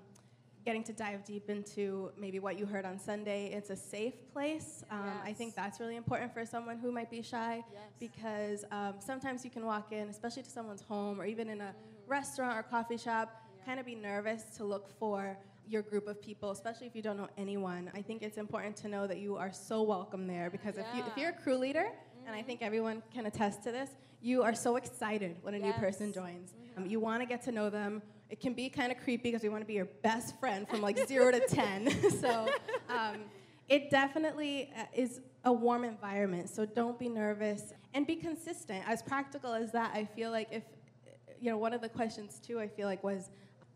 getting 0.64 0.82
to 0.84 0.94
dive 0.94 1.24
deep 1.24 1.50
into 1.50 2.10
maybe 2.18 2.38
what 2.40 2.58
you 2.58 2.64
heard 2.64 2.86
on 2.86 2.98
Sunday. 2.98 3.52
It's 3.52 3.68
a 3.68 3.76
safe 3.76 4.14
place. 4.32 4.82
Um, 4.90 5.12
I 5.22 5.34
think 5.34 5.54
that's 5.54 5.78
really 5.78 5.96
important 5.96 6.32
for 6.32 6.46
someone 6.46 6.78
who 6.78 6.90
might 6.90 7.10
be 7.10 7.20
shy 7.20 7.62
because 8.00 8.64
um, 8.72 8.94
sometimes 8.98 9.44
you 9.44 9.50
can 9.50 9.66
walk 9.66 9.92
in, 9.92 10.08
especially 10.08 10.44
to 10.44 10.50
someone's 10.50 10.82
home 10.82 11.20
or 11.20 11.26
even 11.26 11.50
in 11.50 11.60
a 11.60 11.74
restaurant 12.06 12.56
or 12.56 12.62
coffee 12.62 12.96
shop, 12.96 13.42
kind 13.66 13.78
of 13.78 13.84
be 13.84 13.94
nervous 13.94 14.44
to 14.56 14.64
look 14.64 14.88
for 14.98 15.36
your 15.68 15.82
group 15.82 16.08
of 16.08 16.20
people, 16.22 16.50
especially 16.50 16.86
if 16.86 16.96
you 16.96 17.02
don't 17.02 17.16
know 17.16 17.28
anyone. 17.36 17.90
I 17.94 18.02
think 18.02 18.22
it's 18.22 18.38
important 18.38 18.76
to 18.76 18.88
know 18.88 19.06
that 19.06 19.18
you 19.18 19.36
are 19.36 19.52
so 19.52 19.82
welcome 19.82 20.26
there 20.26 20.50
because 20.50 20.78
if, 20.78 20.86
you, 20.94 21.02
if 21.06 21.16
you're 21.16 21.30
a 21.30 21.40
crew 21.40 21.56
leader, 21.58 21.88
and 22.26 22.34
I 22.34 22.42
think 22.42 22.62
everyone 22.62 23.02
can 23.12 23.26
attest 23.26 23.62
to 23.64 23.72
this, 23.72 23.90
you 24.20 24.42
are 24.42 24.54
so 24.54 24.76
excited 24.76 25.36
when 25.42 25.54
a 25.54 25.58
new 25.58 25.72
person 25.74 26.12
joins. 26.12 26.54
Um, 26.76 26.86
you 26.86 27.00
want 27.00 27.22
to 27.22 27.26
get 27.26 27.42
to 27.44 27.52
know 27.52 27.70
them. 27.70 28.02
It 28.30 28.40
can 28.40 28.52
be 28.52 28.68
kind 28.68 28.92
of 28.92 28.98
creepy 28.98 29.30
because 29.30 29.42
we 29.42 29.48
want 29.48 29.62
to 29.62 29.66
be 29.66 29.74
your 29.74 29.88
best 30.02 30.38
friend 30.38 30.68
from 30.68 30.82
like 30.82 30.98
zero 31.06 31.30
to 31.30 31.40
10. 31.40 32.10
so 32.20 32.48
um, 32.88 33.16
it 33.68 33.90
definitely 33.90 34.70
uh, 34.76 34.84
is 34.92 35.20
a 35.44 35.52
warm 35.52 35.84
environment. 35.84 36.50
So 36.50 36.66
don't 36.66 36.98
be 36.98 37.08
nervous 37.08 37.72
and 37.94 38.06
be 38.06 38.16
consistent. 38.16 38.84
As 38.86 39.02
practical 39.02 39.52
as 39.52 39.72
that, 39.72 39.92
I 39.94 40.04
feel 40.04 40.30
like 40.30 40.48
if, 40.50 40.64
you 41.40 41.50
know, 41.50 41.58
one 41.58 41.72
of 41.72 41.80
the 41.80 41.88
questions 41.88 42.40
too, 42.44 42.60
I 42.60 42.68
feel 42.68 42.86
like 42.86 43.02
was, 43.02 43.30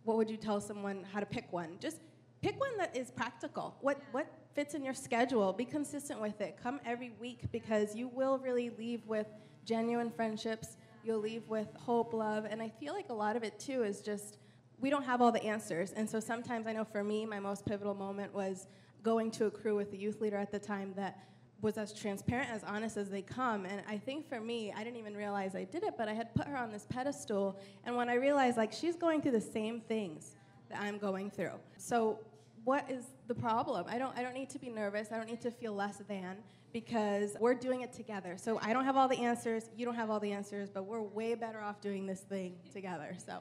what 0.04 0.16
would 0.16 0.30
you 0.30 0.36
tell 0.36 0.60
someone 0.60 1.04
how 1.12 1.20
to 1.20 1.26
pick 1.26 1.52
one? 1.52 1.76
Just 1.80 1.98
pick 2.42 2.58
one 2.58 2.76
that 2.78 2.96
is 2.96 3.10
practical. 3.10 3.76
What, 3.80 4.00
what 4.10 4.26
fits 4.54 4.74
in 4.74 4.84
your 4.84 4.94
schedule? 4.94 5.52
Be 5.52 5.64
consistent 5.64 6.20
with 6.20 6.40
it. 6.40 6.58
Come 6.62 6.80
every 6.84 7.12
week 7.20 7.50
because 7.52 7.94
you 7.94 8.08
will 8.08 8.38
really 8.38 8.70
leave 8.70 9.06
with 9.06 9.26
genuine 9.64 10.10
friendships. 10.10 10.76
You'll 11.04 11.20
leave 11.20 11.48
with 11.48 11.68
hope, 11.76 12.12
love, 12.12 12.46
and 12.48 12.62
I 12.62 12.68
feel 12.68 12.94
like 12.94 13.10
a 13.10 13.14
lot 13.14 13.36
of 13.36 13.42
it 13.42 13.58
too 13.58 13.82
is 13.82 14.00
just 14.00 14.38
we 14.80 14.90
don't 14.90 15.04
have 15.04 15.22
all 15.22 15.30
the 15.30 15.42
answers. 15.44 15.92
And 15.92 16.08
so 16.08 16.18
sometimes 16.18 16.66
I 16.66 16.72
know 16.72 16.84
for 16.84 17.04
me, 17.04 17.24
my 17.24 17.38
most 17.38 17.64
pivotal 17.64 17.94
moment 17.94 18.34
was 18.34 18.66
going 19.02 19.30
to 19.32 19.46
a 19.46 19.50
crew 19.50 19.76
with 19.76 19.90
the 19.90 19.96
youth 19.96 20.20
leader 20.20 20.36
at 20.36 20.50
the 20.50 20.58
time 20.58 20.92
that 20.96 21.18
was 21.62 21.78
as 21.78 21.92
transparent, 21.92 22.50
as 22.50 22.64
honest 22.64 22.96
as 22.96 23.08
they 23.08 23.22
come. 23.22 23.64
And 23.64 23.82
I 23.88 23.96
think 23.96 24.28
for 24.28 24.40
me, 24.40 24.72
I 24.76 24.82
didn't 24.82 24.98
even 24.98 25.16
realize 25.16 25.54
I 25.54 25.64
did 25.64 25.84
it, 25.84 25.94
but 25.96 26.08
I 26.08 26.12
had 26.12 26.34
put 26.34 26.48
her 26.48 26.56
on 26.56 26.72
this 26.72 26.86
pedestal. 26.88 27.58
And 27.84 27.96
when 27.96 28.08
I 28.08 28.14
realized, 28.14 28.56
like, 28.56 28.72
she's 28.72 28.96
going 28.96 29.22
through 29.22 29.32
the 29.32 29.40
same 29.40 29.80
things 29.80 30.34
that 30.68 30.80
I'm 30.80 30.98
going 30.98 31.30
through. 31.30 31.52
So, 31.78 32.18
what 32.64 32.88
is 32.90 33.04
the 33.26 33.34
problem? 33.34 33.86
I 33.88 33.98
don't, 33.98 34.16
I 34.16 34.22
don't 34.22 34.34
need 34.34 34.50
to 34.50 34.58
be 34.58 34.68
nervous. 34.68 35.08
I 35.12 35.16
don't 35.16 35.28
need 35.28 35.40
to 35.40 35.50
feel 35.50 35.72
less 35.72 35.98
than 36.08 36.36
because 36.72 37.36
we're 37.40 37.54
doing 37.54 37.82
it 37.82 37.92
together. 37.92 38.36
So, 38.36 38.58
I 38.60 38.72
don't 38.72 38.84
have 38.84 38.96
all 38.96 39.08
the 39.08 39.18
answers. 39.18 39.70
You 39.76 39.86
don't 39.86 39.94
have 39.94 40.10
all 40.10 40.20
the 40.20 40.32
answers, 40.32 40.68
but 40.68 40.84
we're 40.84 41.00
way 41.00 41.36
better 41.36 41.60
off 41.60 41.80
doing 41.80 42.06
this 42.06 42.20
thing 42.20 42.56
together. 42.72 43.14
So, 43.24 43.38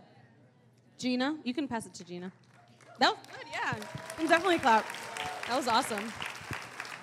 Gina, 0.99 1.37
you 1.43 1.55
can 1.55 1.67
pass 1.67 1.87
it 1.87 1.95
to 1.95 2.05
Gina. 2.05 2.31
That 2.99 3.15
was 3.15 3.25
good, 3.35 3.47
yeah. 3.51 3.75
You 3.75 3.83
can 4.17 4.27
definitely 4.27 4.59
clap. 4.59 4.85
That 5.47 5.57
was 5.57 5.67
awesome. 5.67 6.11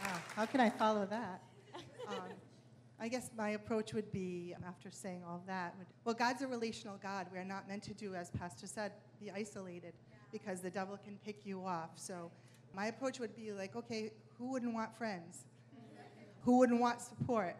Wow, 0.05 0.21
how 0.37 0.47
can 0.47 0.61
I 0.61 0.71
follow 0.71 1.07
that? 1.07 1.43
Um, 2.09 2.17
I 3.01 3.09
guess 3.09 3.31
my 3.37 3.51
approach 3.51 3.93
would 3.95 4.11
be, 4.11 4.55
after 4.67 4.91
saying 4.91 5.23
all 5.27 5.43
that, 5.47 5.75
would, 5.79 5.87
well, 6.05 6.15
God's 6.15 6.43
a 6.43 6.49
relational 6.49 6.99
God. 7.03 7.27
We 7.33 7.39
are 7.39 7.45
not 7.45 7.69
meant 7.69 7.83
to 7.85 7.95
do, 7.95 8.15
as 8.15 8.31
Pastor 8.31 8.67
said, 8.67 8.93
be 9.21 9.31
isolated 9.31 9.95
because 10.33 10.61
the 10.61 10.71
devil 10.71 10.97
can 10.97 11.17
pick 11.25 11.45
you 11.45 11.65
off. 11.65 11.91
So 11.97 12.31
my 12.75 12.87
approach 12.87 13.21
would 13.21 13.37
be 13.37 13.53
like, 13.53 13.77
okay, 13.77 14.13
who 14.37 14.51
wouldn't 14.51 14.75
want 14.75 14.97
friends? 14.97 15.45
Who 16.43 16.59
wouldn't 16.59 16.81
want 16.81 17.01
support? 17.01 17.57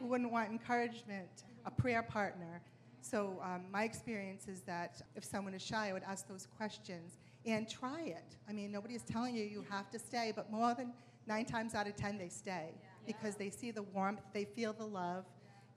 Who 0.00 0.06
wouldn't 0.06 0.32
want 0.32 0.50
encouragement? 0.50 1.44
A 1.66 1.70
prayer 1.70 2.02
partner. 2.02 2.62
So 3.00 3.40
um, 3.42 3.62
my 3.70 3.84
experience 3.84 4.48
is 4.48 4.62
that 4.62 5.02
if 5.14 5.24
someone 5.24 5.54
is 5.54 5.62
shy, 5.62 5.90
I 5.90 5.92
would 5.92 6.04
ask 6.04 6.26
those 6.28 6.46
questions 6.56 7.18
and 7.46 7.68
try 7.68 8.02
it. 8.02 8.36
I 8.48 8.52
mean, 8.52 8.72
nobody 8.72 8.94
is 8.94 9.02
telling 9.02 9.34
you 9.34 9.44
you 9.44 9.64
have 9.70 9.90
to 9.90 9.98
stay, 9.98 10.32
but 10.34 10.50
more 10.50 10.74
than 10.74 10.92
nine 11.28 11.44
times 11.44 11.74
out 11.74 11.86
of 11.86 11.94
ten, 11.94 12.18
they 12.18 12.30
stay 12.30 12.70
because 13.06 13.36
they 13.36 13.50
see 13.50 13.70
the 13.70 13.82
warmth, 13.82 14.22
they 14.32 14.44
feel 14.44 14.72
the 14.72 14.84
love, 14.84 15.24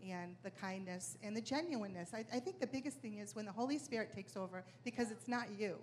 and 0.10 0.36
the 0.44 0.50
kindness 0.50 1.18
and 1.22 1.36
the 1.36 1.42
genuineness. 1.42 2.12
I, 2.14 2.26
I 2.34 2.40
think 2.40 2.60
the 2.60 2.68
biggest 2.68 2.98
thing 2.98 3.20
is 3.20 3.36
when 3.36 3.46
the 3.46 3.52
Holy 3.52 3.78
Spirit 3.78 4.12
takes 4.12 4.36
over 4.36 4.64
because 4.84 5.12
it's 5.12 5.28
not 5.28 5.46
you. 5.58 5.76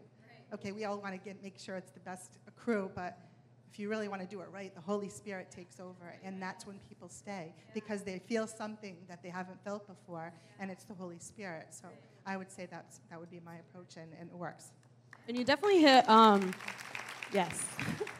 Okay, 0.52 0.72
we 0.72 0.84
all 0.84 0.98
want 0.98 1.14
to 1.14 1.18
get 1.18 1.42
make 1.42 1.58
sure 1.58 1.76
it's 1.76 1.92
the 1.92 2.00
best 2.00 2.38
crew, 2.56 2.90
but 2.94 3.18
if 3.70 3.78
you 3.78 3.88
really 3.88 4.08
want 4.08 4.22
to 4.22 4.26
do 4.26 4.40
it 4.40 4.48
right, 4.50 4.74
the 4.74 4.80
Holy 4.80 5.08
Spirit 5.08 5.50
takes 5.50 5.78
over, 5.78 6.16
and 6.24 6.42
that's 6.42 6.66
when 6.66 6.78
people 6.88 7.08
stay 7.08 7.52
because 7.74 8.02
they 8.02 8.18
feel 8.18 8.46
something 8.46 8.96
that 9.08 9.22
they 9.22 9.28
haven't 9.28 9.62
felt 9.62 9.86
before, 9.86 10.32
and 10.58 10.70
it's 10.70 10.84
the 10.84 10.94
Holy 10.94 11.18
Spirit. 11.18 11.66
So 11.70 11.86
I 12.26 12.36
would 12.36 12.50
say 12.50 12.66
that's 12.68 13.00
that 13.10 13.20
would 13.20 13.30
be 13.30 13.40
my 13.44 13.56
approach, 13.56 13.96
and, 13.96 14.10
and 14.18 14.30
it 14.30 14.36
works. 14.36 14.72
And 15.28 15.36
you 15.36 15.44
definitely 15.44 15.80
hit, 15.80 16.08
um, 16.08 16.52
yes. 17.32 17.66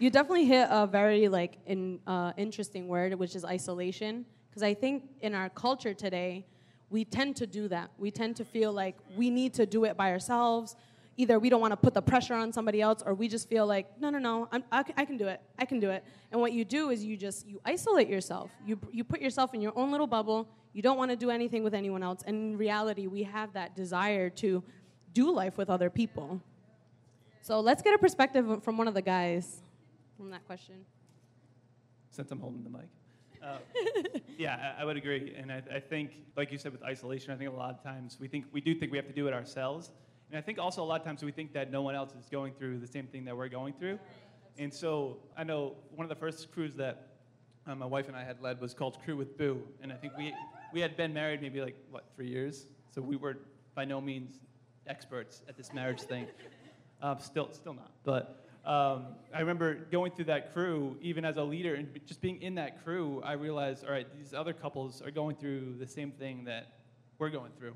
you 0.00 0.08
definitely 0.08 0.46
hit 0.46 0.66
a 0.70 0.86
very 0.86 1.28
like 1.28 1.58
in, 1.66 2.00
uh, 2.06 2.32
interesting 2.36 2.88
word, 2.88 3.14
which 3.14 3.36
is 3.36 3.44
isolation. 3.44 4.24
Because 4.48 4.62
I 4.62 4.74
think 4.74 5.04
in 5.20 5.34
our 5.34 5.50
culture 5.50 5.94
today, 5.94 6.46
we 6.88 7.04
tend 7.04 7.36
to 7.36 7.46
do 7.46 7.68
that. 7.68 7.90
We 7.98 8.10
tend 8.10 8.34
to 8.36 8.44
feel 8.44 8.72
like 8.72 8.96
we 9.14 9.30
need 9.30 9.54
to 9.54 9.66
do 9.66 9.84
it 9.84 9.96
by 9.96 10.10
ourselves. 10.10 10.74
Either 11.16 11.38
we 11.38 11.50
don't 11.50 11.60
want 11.60 11.72
to 11.72 11.76
put 11.76 11.92
the 11.92 12.00
pressure 12.00 12.34
on 12.34 12.50
somebody 12.52 12.80
else, 12.80 13.02
or 13.04 13.12
we 13.14 13.28
just 13.28 13.48
feel 13.48 13.66
like, 13.66 13.86
no, 14.00 14.08
no, 14.08 14.18
no, 14.18 14.48
I'm, 14.50 14.64
I, 14.72 14.82
I 14.96 15.04
can 15.04 15.18
do 15.18 15.28
it. 15.28 15.40
I 15.58 15.66
can 15.66 15.78
do 15.78 15.90
it. 15.90 16.02
And 16.32 16.40
what 16.40 16.52
you 16.52 16.64
do 16.64 16.88
is 16.88 17.04
you 17.04 17.16
just 17.16 17.46
you 17.46 17.60
isolate 17.64 18.08
yourself. 18.08 18.50
You 18.64 18.80
you 18.90 19.04
put 19.04 19.20
yourself 19.20 19.52
in 19.54 19.60
your 19.60 19.72
own 19.76 19.92
little 19.92 20.06
bubble. 20.06 20.48
You 20.72 20.82
don't 20.82 20.96
want 20.96 21.10
to 21.10 21.16
do 21.16 21.30
anything 21.30 21.62
with 21.62 21.74
anyone 21.74 22.02
else. 22.02 22.22
And 22.26 22.52
in 22.52 22.56
reality, 22.56 23.06
we 23.06 23.24
have 23.24 23.52
that 23.52 23.76
desire 23.76 24.30
to 24.30 24.64
do 25.12 25.30
life 25.30 25.58
with 25.58 25.68
other 25.68 25.90
people. 25.90 26.40
So 27.42 27.60
let's 27.60 27.82
get 27.82 27.94
a 27.94 27.98
perspective 27.98 28.62
from 28.64 28.78
one 28.78 28.88
of 28.88 28.94
the 28.94 29.02
guys 29.02 29.62
from 30.20 30.28
that 30.28 30.44
question. 30.44 30.84
since 32.10 32.30
I'm 32.30 32.40
holding 32.40 32.62
the 32.62 32.68
mic. 32.68 32.88
Uh, 33.42 33.56
yeah, 34.36 34.74
I, 34.78 34.82
I 34.82 34.84
would 34.84 34.98
agree, 34.98 35.34
and 35.34 35.50
I, 35.50 35.62
I 35.74 35.80
think, 35.80 36.10
like 36.36 36.52
you 36.52 36.58
said, 36.58 36.72
with 36.72 36.82
isolation, 36.82 37.32
I 37.32 37.36
think 37.36 37.48
a 37.48 37.54
lot 37.54 37.70
of 37.70 37.82
times 37.82 38.18
we 38.20 38.28
think 38.28 38.44
we 38.52 38.60
do 38.60 38.74
think 38.74 38.92
we 38.92 38.98
have 38.98 39.06
to 39.06 39.14
do 39.14 39.28
it 39.28 39.32
ourselves, 39.32 39.92
and 40.30 40.36
I 40.36 40.42
think 40.42 40.58
also 40.58 40.82
a 40.82 40.84
lot 40.84 41.00
of 41.00 41.06
times 41.06 41.24
we 41.24 41.32
think 41.32 41.54
that 41.54 41.72
no 41.72 41.80
one 41.80 41.94
else 41.94 42.12
is 42.20 42.28
going 42.28 42.52
through 42.52 42.80
the 42.80 42.86
same 42.86 43.06
thing 43.06 43.24
that 43.24 43.34
we're 43.34 43.48
going 43.48 43.72
through, 43.72 43.98
and 44.58 44.70
so 44.74 45.16
I 45.38 45.42
know 45.42 45.76
one 45.94 46.04
of 46.04 46.10
the 46.10 46.20
first 46.20 46.52
crews 46.52 46.74
that 46.74 47.06
uh, 47.66 47.74
my 47.74 47.86
wife 47.86 48.08
and 48.08 48.14
I 48.14 48.22
had 48.22 48.42
led 48.42 48.60
was 48.60 48.74
called 48.74 49.02
Crew 49.02 49.16
with 49.16 49.38
Boo, 49.38 49.62
and 49.80 49.90
I 49.90 49.96
think 49.96 50.12
we 50.18 50.34
we 50.74 50.80
had 50.80 50.98
been 50.98 51.14
married 51.14 51.40
maybe 51.40 51.62
like 51.62 51.76
what 51.90 52.04
three 52.14 52.28
years, 52.28 52.66
so 52.94 53.00
we 53.00 53.16
were 53.16 53.38
by 53.74 53.86
no 53.86 54.02
means 54.02 54.38
experts 54.86 55.40
at 55.48 55.56
this 55.56 55.72
marriage 55.72 56.02
thing. 56.02 56.26
Um, 57.00 57.16
still, 57.20 57.48
still 57.52 57.72
not. 57.72 57.90
But 58.04 58.49
um, 58.70 59.06
I 59.34 59.40
remember 59.40 59.74
going 59.90 60.12
through 60.12 60.26
that 60.26 60.52
crew, 60.52 60.96
even 61.00 61.24
as 61.24 61.38
a 61.38 61.42
leader, 61.42 61.74
and 61.74 61.88
just 62.06 62.20
being 62.20 62.40
in 62.40 62.54
that 62.54 62.84
crew, 62.84 63.20
I 63.24 63.32
realized, 63.32 63.84
all 63.84 63.90
right, 63.90 64.06
these 64.16 64.32
other 64.32 64.52
couples 64.52 65.02
are 65.02 65.10
going 65.10 65.34
through 65.34 65.74
the 65.80 65.88
same 65.88 66.12
thing 66.12 66.44
that 66.44 66.68
we're 67.18 67.30
going 67.30 67.50
through. 67.58 67.74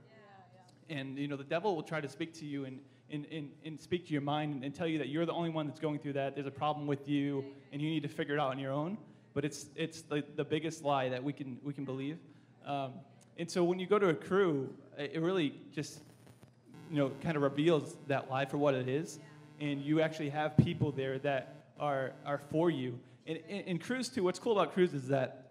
And 0.88 1.18
you 1.18 1.26
know, 1.26 1.36
the 1.36 1.42
devil 1.42 1.74
will 1.74 1.82
try 1.82 2.00
to 2.00 2.08
speak 2.08 2.32
to 2.34 2.44
you 2.44 2.64
and, 2.66 2.78
and, 3.10 3.26
and, 3.32 3.50
and 3.64 3.80
speak 3.80 4.06
to 4.06 4.12
your 4.12 4.22
mind 4.22 4.54
and, 4.54 4.64
and 4.64 4.72
tell 4.72 4.86
you 4.86 4.98
that 4.98 5.08
you're 5.08 5.26
the 5.26 5.32
only 5.32 5.50
one 5.50 5.66
that's 5.66 5.80
going 5.80 5.98
through 5.98 6.12
that. 6.12 6.36
There's 6.36 6.46
a 6.46 6.52
problem 6.52 6.86
with 6.86 7.08
you, 7.08 7.44
and 7.72 7.82
you 7.82 7.90
need 7.90 8.04
to 8.04 8.08
figure 8.08 8.34
it 8.34 8.40
out 8.40 8.52
on 8.52 8.60
your 8.60 8.70
own. 8.70 8.96
But 9.32 9.44
it's 9.44 9.66
it's 9.74 10.02
the, 10.02 10.22
the 10.36 10.44
biggest 10.44 10.84
lie 10.84 11.08
that 11.08 11.24
we 11.24 11.32
can 11.32 11.58
we 11.64 11.72
can 11.72 11.84
believe. 11.84 12.18
Um, 12.64 12.92
and 13.36 13.50
so 13.50 13.64
when 13.64 13.80
you 13.80 13.88
go 13.88 13.98
to 13.98 14.10
a 14.10 14.14
crew, 14.14 14.72
it 14.96 15.10
it 15.14 15.20
really 15.20 15.60
just 15.72 16.02
you 16.88 16.98
know 16.98 17.10
kind 17.20 17.36
of 17.36 17.42
reveals 17.42 17.96
that 18.06 18.30
lie 18.30 18.44
for 18.44 18.58
what 18.58 18.74
it 18.74 18.88
is, 18.88 19.18
and 19.60 19.80
you 19.80 20.00
actually 20.00 20.30
have 20.30 20.56
people 20.56 20.92
there 20.92 21.18
that 21.20 21.66
are 21.78 22.12
are 22.24 22.38
for 22.38 22.70
you. 22.70 22.98
And 23.26 23.38
in, 23.48 23.60
in 23.60 23.78
crews 23.78 24.08
too, 24.08 24.24
what's 24.24 24.38
cool 24.38 24.58
about 24.58 24.74
crews 24.74 24.92
is 24.94 25.08
that 25.08 25.50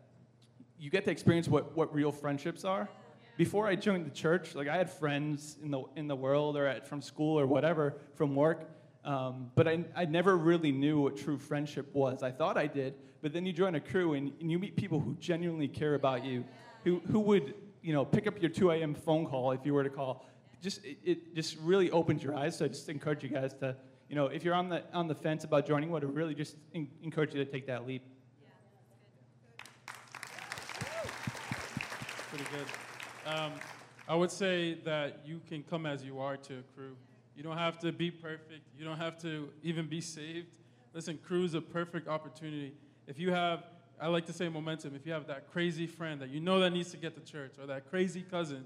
you 0.79 0.89
get 0.89 1.05
to 1.05 1.12
experience 1.12 1.48
what, 1.48 1.75
what 1.77 1.93
real 1.93 2.12
friendships 2.12 2.65
are. 2.65 2.89
Before 3.38 3.67
I 3.67 3.75
joined 3.75 4.05
the 4.05 4.12
church, 4.12 4.53
like 4.53 4.67
I 4.67 4.77
had 4.77 4.91
friends 4.91 5.57
in 5.63 5.72
the 5.72 5.83
in 5.95 6.07
the 6.07 6.15
world 6.15 6.55
or 6.55 6.67
at, 6.67 6.88
from 6.88 7.01
school 7.01 7.39
or 7.39 7.48
whatever 7.48 7.95
from 8.15 8.36
work, 8.36 8.69
um, 9.05 9.51
but 9.55 9.67
I, 9.67 9.83
I 9.95 10.05
never 10.05 10.38
really 10.38 10.72
knew 10.72 11.01
what 11.01 11.17
true 11.17 11.38
friendship 11.38 11.93
was. 11.93 12.22
I 12.22 12.31
thought 12.31 12.57
I 12.57 12.67
did, 12.67 12.93
but 13.22 13.33
then 13.33 13.45
you 13.45 13.51
join 13.51 13.74
a 13.75 13.79
crew 13.79 14.13
and, 14.13 14.31
and 14.39 14.51
you 14.51 14.60
meet 14.60 14.75
people 14.75 15.00
who 15.00 15.15
genuinely 15.19 15.67
care 15.67 15.95
about 15.95 16.24
you, 16.24 16.43
who 16.83 17.01
who 17.12 17.19
would 17.22 17.55
you 17.81 17.93
know 17.93 18.05
pick 18.05 18.27
up 18.27 18.39
your 18.39 18.51
2 18.51 18.72
a.m. 18.72 18.93
phone 18.93 19.25
call 19.25 19.51
if 19.51 19.65
you 19.65 19.74
were 19.74 19.83
to 19.83 19.89
call. 19.89 20.27
Just 20.62 20.86
it, 20.86 20.98
it 21.03 21.36
just 21.36 21.57
really 21.57 21.89
opens 21.89 22.24
your 22.24 22.36
eyes. 22.36 22.57
So 22.57 22.65
I 22.65 22.67
just 22.67 22.88
encourage 22.88 23.24
you 23.24 23.29
guys 23.29 23.53
to 23.55 23.75
you 24.10 24.15
know 24.15 24.27
if 24.27 24.43
you're 24.43 24.53
on 24.53 24.69
the 24.69 24.83
on 24.93 25.07
the 25.07 25.15
fence 25.15 25.43
about 25.43 25.65
joining, 25.65 25.89
would 25.91 26.03
really 26.03 26.36
just 26.36 26.55
en- 26.74 26.89
encourage 27.01 27.33
you 27.33 27.43
to 27.43 27.50
take 27.50 27.67
that 27.67 27.88
leap. 27.88 28.03
Pretty 32.29 32.45
good. 32.51 33.31
Um, 33.31 33.51
I 34.07 34.15
would 34.15 34.31
say 34.31 34.75
that 34.86 35.22
you 35.25 35.39
can 35.48 35.63
come 35.63 35.86
as 35.86 36.03
you 36.03 36.19
are 36.19 36.36
to 36.36 36.60
a 36.60 36.63
crew. 36.75 36.95
You 37.36 37.43
don't 37.43 37.57
have 37.57 37.79
to 37.79 37.91
be 37.91 38.12
perfect. 38.12 38.67
You 38.77 38.86
don't 38.86 38.98
have 38.98 39.17
to 39.19 39.50
even 39.63 39.88
be 39.88 40.01
saved. 40.01 40.48
Listen, 40.93 41.17
crew 41.17 41.43
is 41.45 41.53
a 41.53 41.62
perfect 41.62 42.07
opportunity. 42.07 42.74
If 43.07 43.17
you 43.17 43.31
have, 43.31 43.63
I 44.00 44.07
like 44.07 44.25
to 44.27 44.33
say 44.33 44.50
momentum, 44.50 44.95
if 44.95 45.05
you 45.05 45.13
have 45.13 45.27
that 45.27 45.51
crazy 45.51 45.88
friend 45.88 46.22
that 46.22 46.29
you 46.29 46.39
know 46.39 46.60
that 46.60 46.72
needs 46.72 46.91
to 46.91 46.98
get 46.98 47.15
to 47.15 47.31
church 47.31 47.53
or 47.60 47.65
that 47.67 47.89
crazy 47.89 48.22
cousin, 48.22 48.65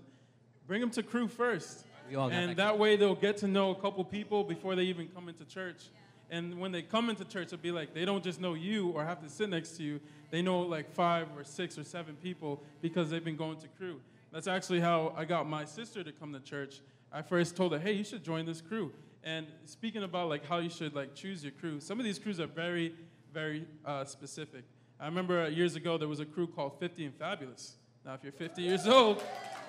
bring 0.66 0.82
them 0.82 0.90
to 0.92 1.04
crew 1.04 1.28
first. 1.28 1.86
And 2.32 2.50
that 2.52 2.58
that 2.58 2.80
way 2.80 2.96
they'll 2.96 3.16
get 3.16 3.38
to 3.38 3.48
know 3.48 3.72
a 3.72 3.76
couple 3.76 4.04
people 4.04 4.44
before 4.44 4.76
they 4.76 4.84
even 4.84 5.08
come 5.08 5.30
into 5.30 5.46
church. 5.46 5.90
And 6.30 6.60
when 6.60 6.72
they 6.72 6.82
come 6.82 7.10
into 7.10 7.24
church, 7.24 7.48
it'll 7.48 7.60
be 7.60 7.72
like 7.72 7.94
they 7.94 8.06
don't 8.06 8.24
just 8.24 8.42
know 8.42 8.54
you 8.54 8.90
or 8.90 9.06
have 9.06 9.22
to 9.24 9.30
sit 9.30 9.50
next 9.50 9.78
to 9.78 9.84
you. 9.84 10.00
They 10.30 10.42
know 10.42 10.62
like 10.62 10.92
five 10.92 11.28
or 11.38 11.44
six 11.44 11.78
or 11.78 11.84
seven 11.84 12.16
people 12.16 12.62
because 12.82 13.10
they've 13.10 13.24
been 13.24 13.38
going 13.38 13.58
to 13.60 13.68
crew. 13.70 14.02
That's 14.32 14.48
actually 14.48 14.82
how 14.82 15.14
I 15.16 15.26
got 15.26 15.48
my 15.48 15.64
sister 15.64 16.04
to 16.04 16.12
come 16.12 16.34
to 16.34 16.40
church. 16.40 16.82
I 17.12 17.22
first 17.22 17.56
told 17.56 17.72
her, 17.72 17.80
"Hey, 17.80 17.94
you 17.94 18.04
should 18.04 18.24
join 18.24 18.46
this 18.46 18.62
crew." 18.62 18.92
And 19.24 19.48
speaking 19.66 20.04
about 20.04 20.30
like 20.30 20.46
how 20.46 20.58
you 20.58 20.70
should 20.70 20.96
like 20.96 21.16
choose 21.16 21.44
your 21.44 21.54
crew, 21.54 21.80
some 21.80 22.00
of 22.00 22.06
these 22.06 22.20
crews 22.20 22.40
are 22.40 22.48
very, 22.48 22.94
very 23.34 23.66
uh, 23.86 24.04
specific. 24.04 24.64
I 25.00 25.06
remember 25.06 25.44
uh, 25.44 25.48
years 25.48 25.76
ago 25.76 25.98
there 25.98 26.08
was 26.08 26.20
a 26.20 26.26
crew 26.26 26.48
called 26.48 26.80
50 26.80 27.06
and 27.06 27.16
Fabulous. 27.16 27.78
Now, 28.06 28.14
if 28.14 28.24
you're 28.24 28.32
50 28.32 28.62
years 28.62 28.88
old 28.88 29.22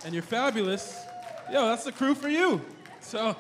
and 0.05 0.15
you're 0.15 0.23
fabulous, 0.23 1.05
yo, 1.51 1.67
that's 1.67 1.85
the 1.85 1.93
crew 1.93 2.15
for 2.15 2.29
you. 2.29 2.61
So, 3.01 3.37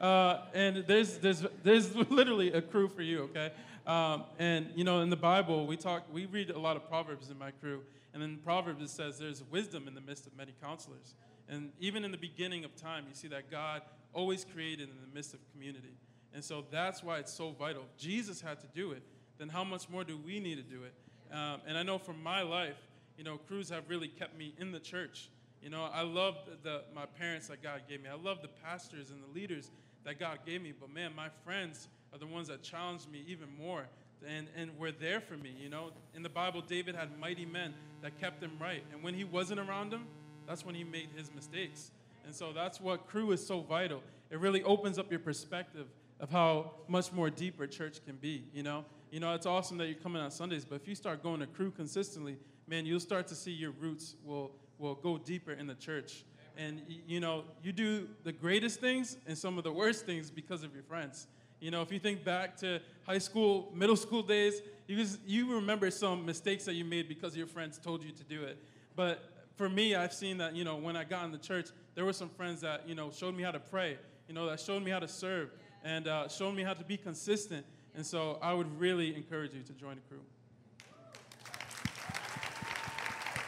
uh, 0.00 0.38
and 0.54 0.84
there's, 0.86 1.18
there's, 1.18 1.44
there's 1.62 1.94
literally 2.10 2.52
a 2.52 2.62
crew 2.62 2.88
for 2.88 3.02
you, 3.02 3.22
okay? 3.22 3.52
Um, 3.86 4.24
and, 4.38 4.70
you 4.74 4.84
know, 4.84 5.00
in 5.00 5.10
the 5.10 5.16
Bible, 5.16 5.66
we 5.66 5.76
talk, 5.76 6.04
we 6.12 6.26
read 6.26 6.50
a 6.50 6.58
lot 6.58 6.76
of 6.76 6.88
Proverbs 6.88 7.30
in 7.30 7.38
my 7.38 7.50
crew. 7.50 7.82
And 8.14 8.22
in 8.22 8.38
Proverbs, 8.38 8.82
it 8.82 8.90
says 8.90 9.18
there's 9.18 9.42
wisdom 9.50 9.88
in 9.88 9.94
the 9.94 10.00
midst 10.00 10.26
of 10.26 10.36
many 10.36 10.54
counselors. 10.62 11.14
And 11.48 11.70
even 11.80 12.04
in 12.04 12.10
the 12.10 12.18
beginning 12.18 12.64
of 12.64 12.76
time, 12.76 13.04
you 13.08 13.14
see 13.14 13.28
that 13.28 13.50
God 13.50 13.82
always 14.12 14.44
created 14.44 14.88
in 14.88 14.96
the 15.00 15.14
midst 15.14 15.34
of 15.34 15.40
community. 15.52 15.94
And 16.34 16.44
so 16.44 16.64
that's 16.70 17.02
why 17.02 17.18
it's 17.18 17.32
so 17.32 17.50
vital. 17.50 17.84
Jesus 17.98 18.40
had 18.40 18.60
to 18.60 18.66
do 18.74 18.92
it, 18.92 19.02
then 19.38 19.48
how 19.48 19.64
much 19.64 19.88
more 19.88 20.04
do 20.04 20.18
we 20.18 20.40
need 20.40 20.56
to 20.56 20.62
do 20.62 20.82
it? 20.84 20.94
Um, 21.34 21.60
and 21.66 21.76
I 21.78 21.82
know 21.82 21.98
from 21.98 22.22
my 22.22 22.42
life, 22.42 22.76
you 23.16 23.24
know, 23.24 23.38
crews 23.38 23.70
have 23.70 23.88
really 23.88 24.08
kept 24.08 24.36
me 24.36 24.54
in 24.58 24.72
the 24.72 24.80
church. 24.80 25.30
You 25.62 25.70
know, 25.70 25.88
I 25.92 26.02
love 26.02 26.36
the, 26.62 26.82
my 26.94 27.06
parents 27.06 27.48
that 27.48 27.62
God 27.62 27.82
gave 27.88 28.02
me. 28.02 28.08
I 28.08 28.16
love 28.16 28.42
the 28.42 28.48
pastors 28.48 29.10
and 29.10 29.22
the 29.22 29.38
leaders 29.38 29.70
that 30.04 30.18
God 30.18 30.40
gave 30.44 30.60
me. 30.60 30.72
But 30.78 30.92
man, 30.92 31.12
my 31.14 31.28
friends 31.44 31.88
are 32.12 32.18
the 32.18 32.26
ones 32.26 32.48
that 32.48 32.62
challenged 32.62 33.10
me 33.10 33.22
even 33.28 33.48
more 33.56 33.84
and, 34.26 34.48
and 34.56 34.76
were 34.78 34.92
there 34.92 35.20
for 35.20 35.36
me. 35.36 35.54
You 35.60 35.68
know, 35.68 35.90
in 36.14 36.22
the 36.22 36.28
Bible, 36.28 36.62
David 36.62 36.94
had 36.94 37.16
mighty 37.18 37.46
men 37.46 37.74
that 38.02 38.18
kept 38.20 38.42
him 38.42 38.52
right. 38.60 38.82
And 38.92 39.02
when 39.02 39.14
he 39.14 39.24
wasn't 39.24 39.60
around 39.60 39.90
them, 39.90 40.06
that's 40.46 40.66
when 40.66 40.74
he 40.74 40.84
made 40.84 41.08
his 41.16 41.32
mistakes. 41.34 41.92
And 42.24 42.34
so 42.34 42.52
that's 42.52 42.80
what 42.80 43.06
crew 43.06 43.32
is 43.32 43.44
so 43.44 43.60
vital. 43.60 44.02
It 44.30 44.38
really 44.38 44.62
opens 44.62 44.98
up 44.98 45.10
your 45.10 45.20
perspective 45.20 45.86
of 46.20 46.30
how 46.30 46.72
much 46.88 47.12
more 47.12 47.30
deeper 47.30 47.66
church 47.66 48.04
can 48.04 48.16
be, 48.16 48.44
you 48.52 48.62
know? 48.62 48.84
You 49.10 49.20
know, 49.20 49.34
it's 49.34 49.46
awesome 49.46 49.76
that 49.78 49.86
you're 49.86 49.96
coming 49.96 50.22
on 50.22 50.30
Sundays, 50.30 50.64
but 50.64 50.76
if 50.76 50.88
you 50.88 50.94
start 50.94 51.22
going 51.22 51.40
to 51.40 51.46
crew 51.46 51.70
consistently, 51.70 52.36
man, 52.66 52.86
you'll 52.86 53.00
start 53.00 53.26
to 53.28 53.34
see 53.34 53.50
your 53.50 53.72
roots 53.72 54.14
will, 54.24 54.52
will 54.82 54.96
go 54.96 55.16
deeper 55.16 55.52
in 55.52 55.66
the 55.66 55.74
church. 55.74 56.24
And, 56.58 56.82
you 57.06 57.20
know, 57.20 57.44
you 57.62 57.72
do 57.72 58.08
the 58.24 58.32
greatest 58.32 58.80
things 58.80 59.16
and 59.26 59.38
some 59.38 59.56
of 59.56 59.64
the 59.64 59.72
worst 59.72 60.04
things 60.04 60.30
because 60.30 60.62
of 60.64 60.74
your 60.74 60.82
friends. 60.82 61.28
You 61.60 61.70
know, 61.70 61.80
if 61.80 61.92
you 61.92 62.00
think 62.00 62.24
back 62.24 62.56
to 62.58 62.80
high 63.06 63.18
school, 63.18 63.70
middle 63.72 63.96
school 63.96 64.22
days, 64.22 64.60
you, 64.88 64.96
just, 64.96 65.20
you 65.24 65.54
remember 65.54 65.90
some 65.90 66.26
mistakes 66.26 66.64
that 66.64 66.74
you 66.74 66.84
made 66.84 67.08
because 67.08 67.36
your 67.36 67.46
friends 67.46 67.78
told 67.78 68.02
you 68.02 68.10
to 68.10 68.24
do 68.24 68.42
it. 68.42 68.58
But 68.96 69.22
for 69.56 69.68
me, 69.68 69.94
I've 69.94 70.12
seen 70.12 70.38
that, 70.38 70.54
you 70.56 70.64
know, 70.64 70.76
when 70.76 70.96
I 70.96 71.04
got 71.04 71.24
in 71.24 71.30
the 71.30 71.38
church, 71.38 71.68
there 71.94 72.04
were 72.04 72.12
some 72.12 72.28
friends 72.28 72.60
that, 72.62 72.86
you 72.88 72.94
know, 72.94 73.10
showed 73.10 73.36
me 73.36 73.44
how 73.44 73.52
to 73.52 73.60
pray, 73.60 73.96
you 74.26 74.34
know, 74.34 74.46
that 74.48 74.60
showed 74.60 74.82
me 74.82 74.90
how 74.90 74.98
to 74.98 75.08
serve 75.08 75.50
and 75.84 76.08
uh, 76.08 76.28
showed 76.28 76.54
me 76.54 76.64
how 76.64 76.74
to 76.74 76.84
be 76.84 76.96
consistent. 76.96 77.64
And 77.94 78.04
so 78.04 78.38
I 78.42 78.52
would 78.52 78.78
really 78.80 79.14
encourage 79.14 79.54
you 79.54 79.62
to 79.62 79.72
join 79.72 79.94
the 79.94 80.00
crew. 80.02 80.22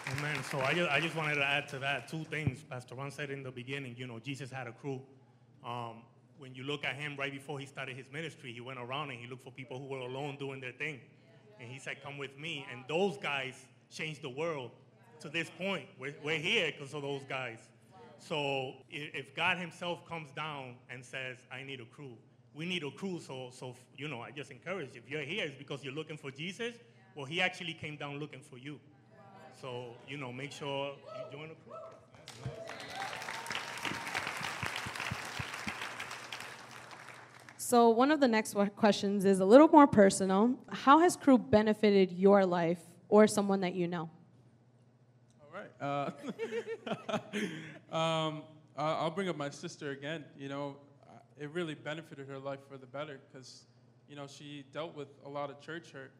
Amen. 0.07 0.37
So 0.51 0.61
I 0.61 0.75
just, 0.75 0.90
I 0.90 1.01
just 1.01 1.17
wanted 1.17 1.37
to 1.37 1.45
add 1.45 1.67
to 1.69 1.79
that 1.79 2.09
two 2.09 2.25
things. 2.25 2.62
Pastor 2.62 2.95
Ron 2.95 3.11
said 3.11 3.31
in 3.31 3.43
the 3.43 3.51
beginning, 3.51 3.95
you 3.97 4.07
know, 4.07 4.19
Jesus 4.19 4.51
had 4.51 4.67
a 4.67 4.73
crew. 4.73 5.01
Um, 5.64 6.03
when 6.37 6.55
you 6.55 6.62
look 6.62 6.85
at 6.85 6.97
him 6.97 7.17
right 7.17 7.33
before 7.33 7.59
he 7.59 7.64
started 7.64 7.97
his 7.97 8.05
ministry, 8.12 8.53
he 8.53 8.61
went 8.61 8.79
around 8.79 9.11
and 9.11 9.19
he 9.19 9.27
looked 9.27 9.45
for 9.45 9.51
people 9.51 9.79
who 9.79 9.87
were 9.87 10.01
alone 10.01 10.37
doing 10.38 10.61
their 10.61 10.73
thing. 10.73 11.01
And 11.59 11.71
he 11.71 11.79
said, 11.79 12.03
Come 12.03 12.19
with 12.19 12.38
me. 12.38 12.67
And 12.71 12.85
those 12.87 13.17
guys 13.17 13.55
changed 13.90 14.21
the 14.21 14.29
world 14.29 14.73
to 15.21 15.31
this 15.31 15.49
point. 15.57 15.87
We're, 15.99 16.14
we're 16.23 16.38
here 16.38 16.71
because 16.71 16.93
of 16.93 17.01
those 17.01 17.23
guys. 17.27 17.61
So 18.19 18.73
if 18.90 19.35
God 19.35 19.57
himself 19.57 20.07
comes 20.07 20.31
down 20.33 20.75
and 20.90 21.03
says, 21.03 21.38
I 21.51 21.62
need 21.62 21.81
a 21.81 21.87
crew, 21.87 22.12
we 22.55 22.67
need 22.67 22.83
a 22.83 22.90
crew. 22.90 23.21
So, 23.21 23.49
so 23.53 23.75
you 23.97 24.09
know, 24.09 24.21
I 24.21 24.33
just 24.33 24.51
encourage 24.51 24.97
if 24.97 25.09
you're 25.09 25.23
here, 25.23 25.47
it's 25.47 25.57
because 25.57 25.83
you're 25.83 25.95
looking 25.95 26.19
for 26.19 26.31
Jesus. 26.31 26.75
Well, 27.14 27.25
he 27.25 27.40
actually 27.40 27.73
came 27.73 27.97
down 27.97 28.19
looking 28.19 28.40
for 28.40 28.59
you. 28.59 28.81
So, 29.61 29.95
you 30.09 30.17
know, 30.17 30.33
make 30.33 30.53
sure 30.53 30.93
you 31.14 31.23
join 31.38 31.49
the 31.49 31.55
crew. 31.55 31.73
So, 37.57 37.88
one 37.88 38.11
of 38.11 38.21
the 38.21 38.29
next 38.29 38.55
questions 38.77 39.25
is 39.25 39.40
a 39.40 39.45
little 39.45 39.69
more 39.69 39.87
personal. 39.87 40.55
How 40.71 40.99
has 40.99 41.17
crew 41.17 41.38
benefited 41.38 42.12
your 42.12 42.45
life 42.45 42.79
or 43.09 43.27
someone 43.27 43.61
that 43.61 43.75
you 43.75 43.88
know? 43.88 44.11
All 45.40 45.49
right. 45.53 45.71
Uh, 45.81 46.11
um, 47.97 48.43
I- 48.77 48.95
I'll 49.01 49.11
bring 49.11 49.29
up 49.29 49.37
my 49.37 49.49
sister 49.51 49.90
again. 49.93 50.25
You 50.37 50.49
know, 50.51 50.77
uh, 51.09 51.12
it 51.40 51.51
really 51.51 51.75
benefited 51.75 52.29
her 52.29 52.38
life 52.38 52.61
for 52.69 52.77
the 52.77 52.87
better 52.87 53.19
because, 53.33 53.64
you 54.09 54.17
know, 54.17 54.27
she 54.27 54.64
dealt 54.73 54.95
with 54.95 55.09
a 55.25 55.29
lot 55.29 55.49
of 55.49 55.61
church 55.61 55.90
hurt, 55.93 56.12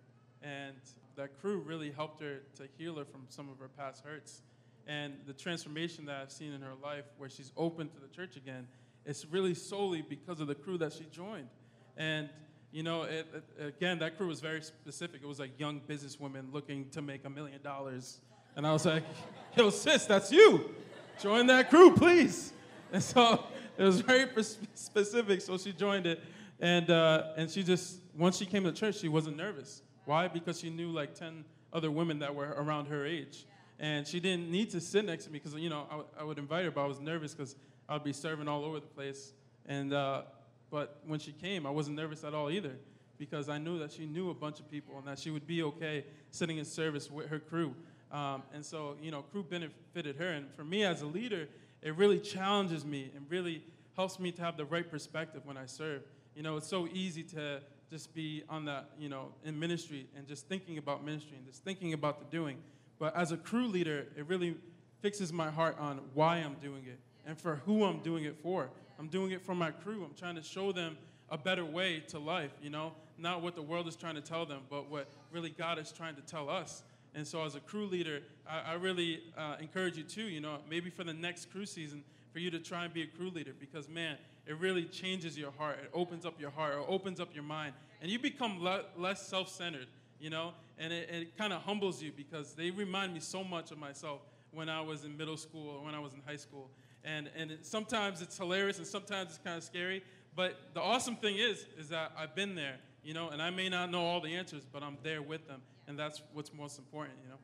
and 0.43 0.77
that 1.17 1.41
crew 1.41 1.59
really 1.59 1.91
helped 1.91 2.21
her 2.21 2.39
to 2.57 2.65
heal 2.79 2.97
her 2.97 3.05
from 3.05 3.23
some 3.29 3.49
of 3.49 3.59
her 3.59 3.69
past 3.69 4.05
hurts. 4.05 4.43
And 4.87 5.15
the 5.27 5.33
transformation 5.33 6.05
that 6.07 6.17
I've 6.21 6.33
seen 6.33 6.53
in 6.53 6.61
her 6.61 6.75
life, 6.83 7.05
where 7.17 7.31
she's 7.31 7.53
open 7.57 7.89
to 7.89 8.01
the 8.01 8.09
church 8.09 8.37
again, 8.37 8.67
it's 9.07 9.25
really 9.27 9.55
solely 9.55 10.03
because 10.03 10.41
of 10.41 10.47
the 10.47 10.55
crew 10.55 10.77
that 10.79 10.93
she 10.93 11.05
joined. 11.11 11.49
And 11.97 12.29
you 12.73 12.83
know, 12.83 13.03
it, 13.03 13.27
it- 13.59 13.65
again, 13.67 13.99
that 14.01 14.17
crew 14.19 14.27
was 14.27 14.41
very 14.41 14.61
specific. 14.63 15.21
It 15.23 15.27
was 15.27 15.39
like 15.39 15.59
young 15.59 15.81
businesswomen 15.89 16.53
looking 16.53 16.91
to 16.91 17.01
make 17.03 17.25
a 17.25 17.31
million 17.31 17.63
dollars. 17.63 18.21
And 18.57 18.67
I 18.67 18.73
was 18.73 18.85
like, 18.85 19.05
yo, 19.57 19.71
sis, 19.71 20.07
that's 20.07 20.33
you. 20.33 20.75
Join 21.23 21.47
that 21.47 21.71
crew, 21.71 21.95
please. 21.95 22.53
And 22.93 23.03
so 23.03 23.45
it 23.79 23.83
was 23.85 24.01
very 24.01 24.27
specific. 24.75 25.41
So 25.41 25.57
she 25.57 25.73
joined 25.73 26.07
it. 26.07 26.21
And, 26.61 26.91
uh, 26.91 27.33
and 27.37 27.51
she 27.51 27.63
just, 27.63 27.99
once 28.17 28.37
she 28.39 28.47
came 28.47 28.65
to 28.65 28.73
church, 28.73 28.99
she 28.99 29.09
wasn't 29.09 29.37
nervous. 29.37 29.83
Why? 30.05 30.29
Because 30.29 30.61
she 30.61 30.71
knew 30.71 30.91
like 30.91 31.15
10 31.15 31.45
other 31.73 31.91
women 31.91 32.19
that 32.21 32.35
were 32.35 32.49
around 32.57 32.87
her 32.87 33.05
age. 33.07 33.47
And 33.79 34.07
she 34.07 34.21
didn't 34.21 34.51
need 34.51 34.71
to 34.71 34.81
sit 34.81 35.05
next 35.05 35.25
to 35.25 35.31
me 35.31 35.39
because, 35.41 35.55
you 35.59 35.69
know, 35.71 35.87
I, 35.91 35.97
would- 35.97 36.07
I 36.21 36.25
would 36.25 36.39
invite 36.39 36.65
her, 36.65 36.71
but 36.71 36.83
I 36.83 36.87
was 36.87 37.01
nervous 37.01 37.35
because 37.35 37.57
I 37.89 37.95
would 37.95 38.05
be 38.05 38.13
serving 38.13 38.47
all 38.49 38.65
over 38.65 38.79
the 38.81 38.87
place. 38.87 39.33
And, 39.67 39.93
uh, 39.93 40.23
but 40.71 41.01
when 41.07 41.19
she 41.19 41.33
came, 41.33 41.67
I 41.67 41.71
wasn't 41.71 41.97
nervous 41.97 42.23
at 42.25 42.35
all 42.35 42.51
either. 42.51 42.77
because 43.17 43.49
I 43.49 43.59
knew 43.59 43.79
that 43.79 43.93
she 43.93 44.07
knew 44.07 44.31
a 44.31 44.35
bunch 44.35 44.59
of 44.61 44.69
people 44.71 44.99
and 44.99 45.07
that 45.07 45.19
she 45.21 45.31
would 45.31 45.47
be 45.47 45.63
okay 45.63 46.05
sitting 46.31 46.59
in 46.59 46.65
service 46.65 47.09
with 47.11 47.29
her 47.29 47.39
crew. 47.39 47.75
Um, 48.11 48.43
and 48.53 48.65
so, 48.67 48.97
you 49.01 49.11
know, 49.13 49.23
crew 49.23 49.45
benefited 49.45 50.17
her. 50.17 50.31
And 50.31 50.53
for 50.55 50.65
me 50.65 50.83
as 50.85 51.03
a 51.03 51.07
leader, 51.07 51.49
it 51.81 51.97
really 51.97 52.19
challenges 52.19 52.85
me 52.85 53.13
and 53.15 53.25
really 53.31 53.63
helps 53.97 54.19
me 54.19 54.33
to 54.33 54.43
have 54.43 54.57
the 54.57 54.65
right 54.65 54.89
perspective 54.91 55.43
when 55.45 55.57
I 55.57 55.67
serve. 55.67 56.03
You 56.35 56.43
know, 56.43 56.57
it's 56.57 56.67
so 56.67 56.89
easy 56.93 57.23
to 57.25 57.61
just 57.95 58.13
be 58.13 58.43
on 58.49 58.65
that, 58.65 58.91
you 58.99 59.09
know, 59.09 59.29
in 59.45 59.57
ministry 59.57 60.09
and 60.17 60.27
just 60.27 60.49
thinking 60.49 60.79
about 60.79 61.05
ministry 61.05 61.37
and 61.37 61.47
just 61.47 61.63
thinking 61.63 61.93
about 61.93 62.19
the 62.19 62.25
doing. 62.37 62.57
But 62.99 63.15
as 63.15 63.31
a 63.31 63.37
crew 63.37 63.69
leader, 63.69 64.09
it 64.17 64.27
really 64.27 64.57
fixes 65.01 65.33
my 65.33 65.49
heart 65.49 65.79
on 65.79 66.01
why 66.13 66.39
I'm 66.39 66.55
doing 66.55 66.87
it 66.87 66.99
and 67.25 67.39
for 67.39 67.63
who 67.67 67.85
I'm 67.85 68.01
doing 68.01 68.25
it 68.25 68.37
for. 68.43 68.69
I'm 68.99 69.07
doing 69.07 69.31
it 69.31 69.43
for 69.43 69.55
my 69.55 69.71
crew. 69.71 70.03
I'm 70.03 70.15
trying 70.15 70.35
to 70.35 70.43
show 70.43 70.73
them 70.73 70.99
a 71.31 71.39
better 71.39 71.65
way 71.65 72.03
to 72.09 72.19
life, 72.19 72.51
you 72.61 72.69
know, 72.69 72.95
not 73.17 73.43
what 73.43 73.55
the 73.55 73.63
world 73.63 73.87
is 73.87 73.95
trying 73.95 74.17
to 74.17 74.21
tell 74.21 74.45
them, 74.45 74.63
but 74.69 74.91
what 74.91 75.07
really 75.31 75.51
God 75.51 75.79
is 75.79 75.93
trying 75.93 76.17
to 76.17 76.23
tell 76.23 76.51
us. 76.51 76.83
And 77.15 77.25
so, 77.25 77.45
as 77.45 77.55
a 77.55 77.61
crew 77.61 77.87
leader, 77.87 78.23
I, 78.45 78.73
I 78.73 78.75
really 78.75 79.23
uh, 79.39 79.55
encourage 79.61 79.97
you 79.97 80.03
too, 80.03 80.25
you 80.25 80.41
know, 80.41 80.59
maybe 80.69 80.91
for 80.91 81.05
the 81.05 81.15
next 81.15 81.49
crew 81.53 81.65
season, 81.65 82.03
for 82.33 82.41
you 82.41 82.51
to 82.51 82.59
try 82.59 82.87
and 82.87 82.93
be 82.93 83.03
a 83.03 83.07
crew 83.07 83.31
leader 83.31 83.53
because, 83.57 83.89
man, 83.89 84.17
it 84.47 84.59
really 84.59 84.85
changes 84.85 85.39
your 85.39 85.53
heart. 85.53 85.79
It 85.83 85.91
opens 85.93 86.27
up 86.27 86.41
your 86.41 86.51
heart, 86.51 86.75
it 86.75 86.85
opens 86.89 87.21
up 87.21 87.35
your 87.35 87.45
mind, 87.45 87.75
and 88.03 88.11
you 88.11 88.19
become 88.19 88.63
le- 88.63 88.85
less 88.97 89.27
self 89.27 89.49
centered, 89.49 89.87
you 90.21 90.31
know, 90.31 90.53
and 90.79 90.93
it, 90.93 91.09
it 91.11 91.37
kind 91.37 91.53
of 91.53 91.63
humbles 91.63 92.03
you 92.03 92.13
because 92.15 92.55
they 92.55 92.71
remind 92.71 93.15
me 93.15 93.21
so 93.21 93.43
much 93.43 93.71
of 93.71 93.79
myself 93.79 94.21
when 94.53 94.69
I 94.69 94.81
was 94.81 95.05
in 95.05 95.17
middle 95.17 95.37
school 95.37 95.69
or 95.71 95.85
when 95.85 95.95
I 95.95 95.99
was 95.99 96.15
in 96.15 96.21
high 96.27 96.37
school. 96.37 96.71
And, 97.05 97.29
and 97.37 97.51
it, 97.51 97.67
sometimes 97.67 98.23
it's 98.23 98.37
hilarious 98.37 98.79
and 98.79 98.87
sometimes 98.87 99.31
it's 99.31 99.39
kind 99.39 99.57
of 99.57 99.65
scary. 99.65 100.03
But 100.37 100.59
the 100.73 100.81
awesome 100.81 101.17
thing 101.17 101.37
is, 101.37 101.67
is 101.79 101.89
that 101.91 102.13
I've 102.19 102.35
been 102.35 102.55
there, 102.55 102.77
you 103.03 103.15
know, 103.15 103.29
and 103.29 103.43
I 103.43 103.51
may 103.51 103.69
not 103.69 103.91
know 103.91 104.01
all 104.01 104.21
the 104.21 104.35
answers, 104.35 104.63
but 104.71 104.83
I'm 104.83 104.97
there 105.03 105.23
with 105.23 105.47
them. 105.47 105.61
And 105.87 105.99
that's 105.99 106.23
what's 106.33 106.53
most 106.53 106.79
important, 106.79 107.19
you 107.23 107.29
know. 107.29 107.39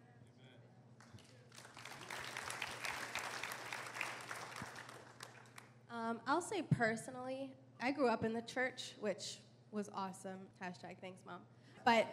Um, 5.92 6.20
I'll 6.26 6.40
say 6.40 6.62
personally, 6.62 7.50
I 7.83 7.90
grew 7.90 8.09
up 8.09 8.24
in 8.24 8.33
the 8.33 8.42
church, 8.42 8.94
which 9.00 9.38
was 9.72 9.90
awesome. 9.94 10.38
Hashtag 10.62 10.96
thanks, 11.00 11.20
mom. 11.26 11.40
But 11.85 12.07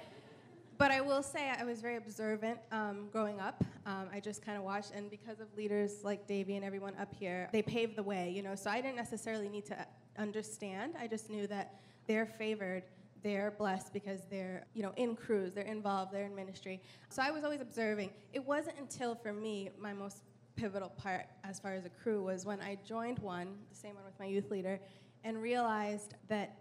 but 0.78 0.92
I 0.92 1.02
will 1.02 1.24
say 1.24 1.50
I 1.50 1.64
was 1.64 1.82
very 1.82 1.96
observant 1.96 2.60
um, 2.72 3.10
growing 3.12 3.40
up. 3.40 3.64
Um, 3.88 4.10
I 4.14 4.20
just 4.20 4.46
kind 4.46 4.58
of 4.58 4.64
watched, 4.64 4.92
and 4.92 5.10
because 5.10 5.40
of 5.40 5.48
leaders 5.58 6.04
like 6.04 6.28
Davey 6.28 6.56
and 6.56 6.64
everyone 6.64 6.94
up 7.00 7.14
here, 7.14 7.50
they 7.52 7.64
paved 7.64 7.96
the 7.96 8.04
way, 8.04 8.30
you 8.30 8.44
know. 8.44 8.54
So 8.54 8.70
I 8.70 8.80
didn't 8.82 8.96
necessarily 8.96 9.50
need 9.50 9.66
to 9.68 9.88
understand. 10.20 10.94
I 11.00 11.08
just 11.08 11.30
knew 11.30 11.48
that 11.48 11.80
they're 12.08 12.28
favored, 12.28 12.84
they're 13.24 13.52
blessed 13.58 13.92
because 13.92 14.22
they're, 14.30 14.66
you 14.74 14.84
know, 14.84 14.94
in 14.98 15.16
crews, 15.16 15.54
they're 15.54 15.64
involved, 15.64 16.14
they're 16.14 16.26
in 16.26 16.36
ministry. 16.36 16.82
So 17.10 17.24
I 17.24 17.32
was 17.32 17.44
always 17.44 17.62
observing. 17.62 18.12
It 18.34 18.46
wasn't 18.46 18.78
until 18.80 19.16
for 19.16 19.34
me 19.34 19.70
my 19.80 19.94
most 19.94 20.22
pivotal 20.58 20.90
part 20.90 21.28
as 21.44 21.60
far 21.60 21.74
as 21.74 21.86
a 21.86 21.90
crew 21.90 22.24
was 22.24 22.46
when 22.46 22.60
I 22.60 22.78
joined 22.86 23.20
one, 23.20 23.48
the 23.70 23.76
same 23.76 23.96
one 23.96 24.04
with 24.04 24.20
my 24.20 24.26
youth 24.26 24.52
leader, 24.52 24.80
and 25.24 25.42
realized 25.42 26.16
that 26.28 26.58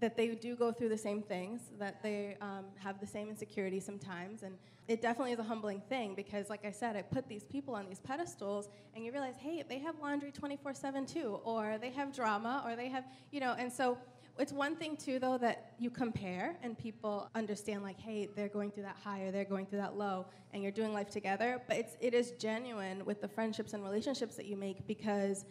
that 0.00 0.16
they 0.16 0.28
do 0.28 0.56
go 0.56 0.72
through 0.72 0.88
the 0.88 0.96
same 0.96 1.20
things, 1.20 1.60
that 1.78 2.02
they 2.02 2.34
um, 2.40 2.64
have 2.78 2.98
the 3.00 3.06
same 3.06 3.28
insecurities 3.28 3.84
sometimes, 3.84 4.42
and 4.42 4.56
it 4.88 5.02
definitely 5.02 5.32
is 5.32 5.38
a 5.38 5.42
humbling 5.42 5.82
thing 5.90 6.14
because, 6.14 6.48
like 6.48 6.64
I 6.64 6.70
said, 6.70 6.96
I 6.96 7.02
put 7.02 7.28
these 7.28 7.44
people 7.44 7.74
on 7.74 7.86
these 7.86 8.00
pedestals, 8.00 8.70
and 8.94 9.04
you 9.04 9.12
realize, 9.12 9.34
hey, 9.38 9.62
they 9.68 9.78
have 9.78 9.96
laundry 10.00 10.32
24/7 10.32 11.06
too, 11.06 11.38
or 11.44 11.76
they 11.78 11.90
have 11.90 12.14
drama, 12.14 12.62
or 12.64 12.76
they 12.76 12.88
have, 12.88 13.04
you 13.30 13.40
know, 13.40 13.54
and 13.58 13.70
so 13.70 13.98
it's 14.40 14.52
one 14.52 14.76
thing 14.76 14.96
too 14.96 15.18
though 15.18 15.38
that 15.38 15.72
you 15.78 15.90
compare 15.90 16.56
and 16.62 16.76
people 16.78 17.30
understand 17.34 17.82
like 17.82 17.98
hey 17.98 18.28
they're 18.34 18.48
going 18.48 18.70
through 18.70 18.84
that 18.84 18.96
high 19.02 19.20
or 19.22 19.30
they're 19.30 19.44
going 19.44 19.66
through 19.66 19.78
that 19.78 19.96
low 19.96 20.26
and 20.52 20.62
you're 20.62 20.72
doing 20.72 20.92
life 20.92 21.10
together. 21.10 21.60
But 21.68 21.76
it's 21.76 21.96
it 22.00 22.14
is 22.14 22.32
genuine 22.32 23.04
with 23.04 23.20
the 23.20 23.28
friendships 23.28 23.72
and 23.72 23.82
relationships 23.82 24.36
that 24.36 24.46
you 24.46 24.56
make 24.56 24.86
because 24.86 25.44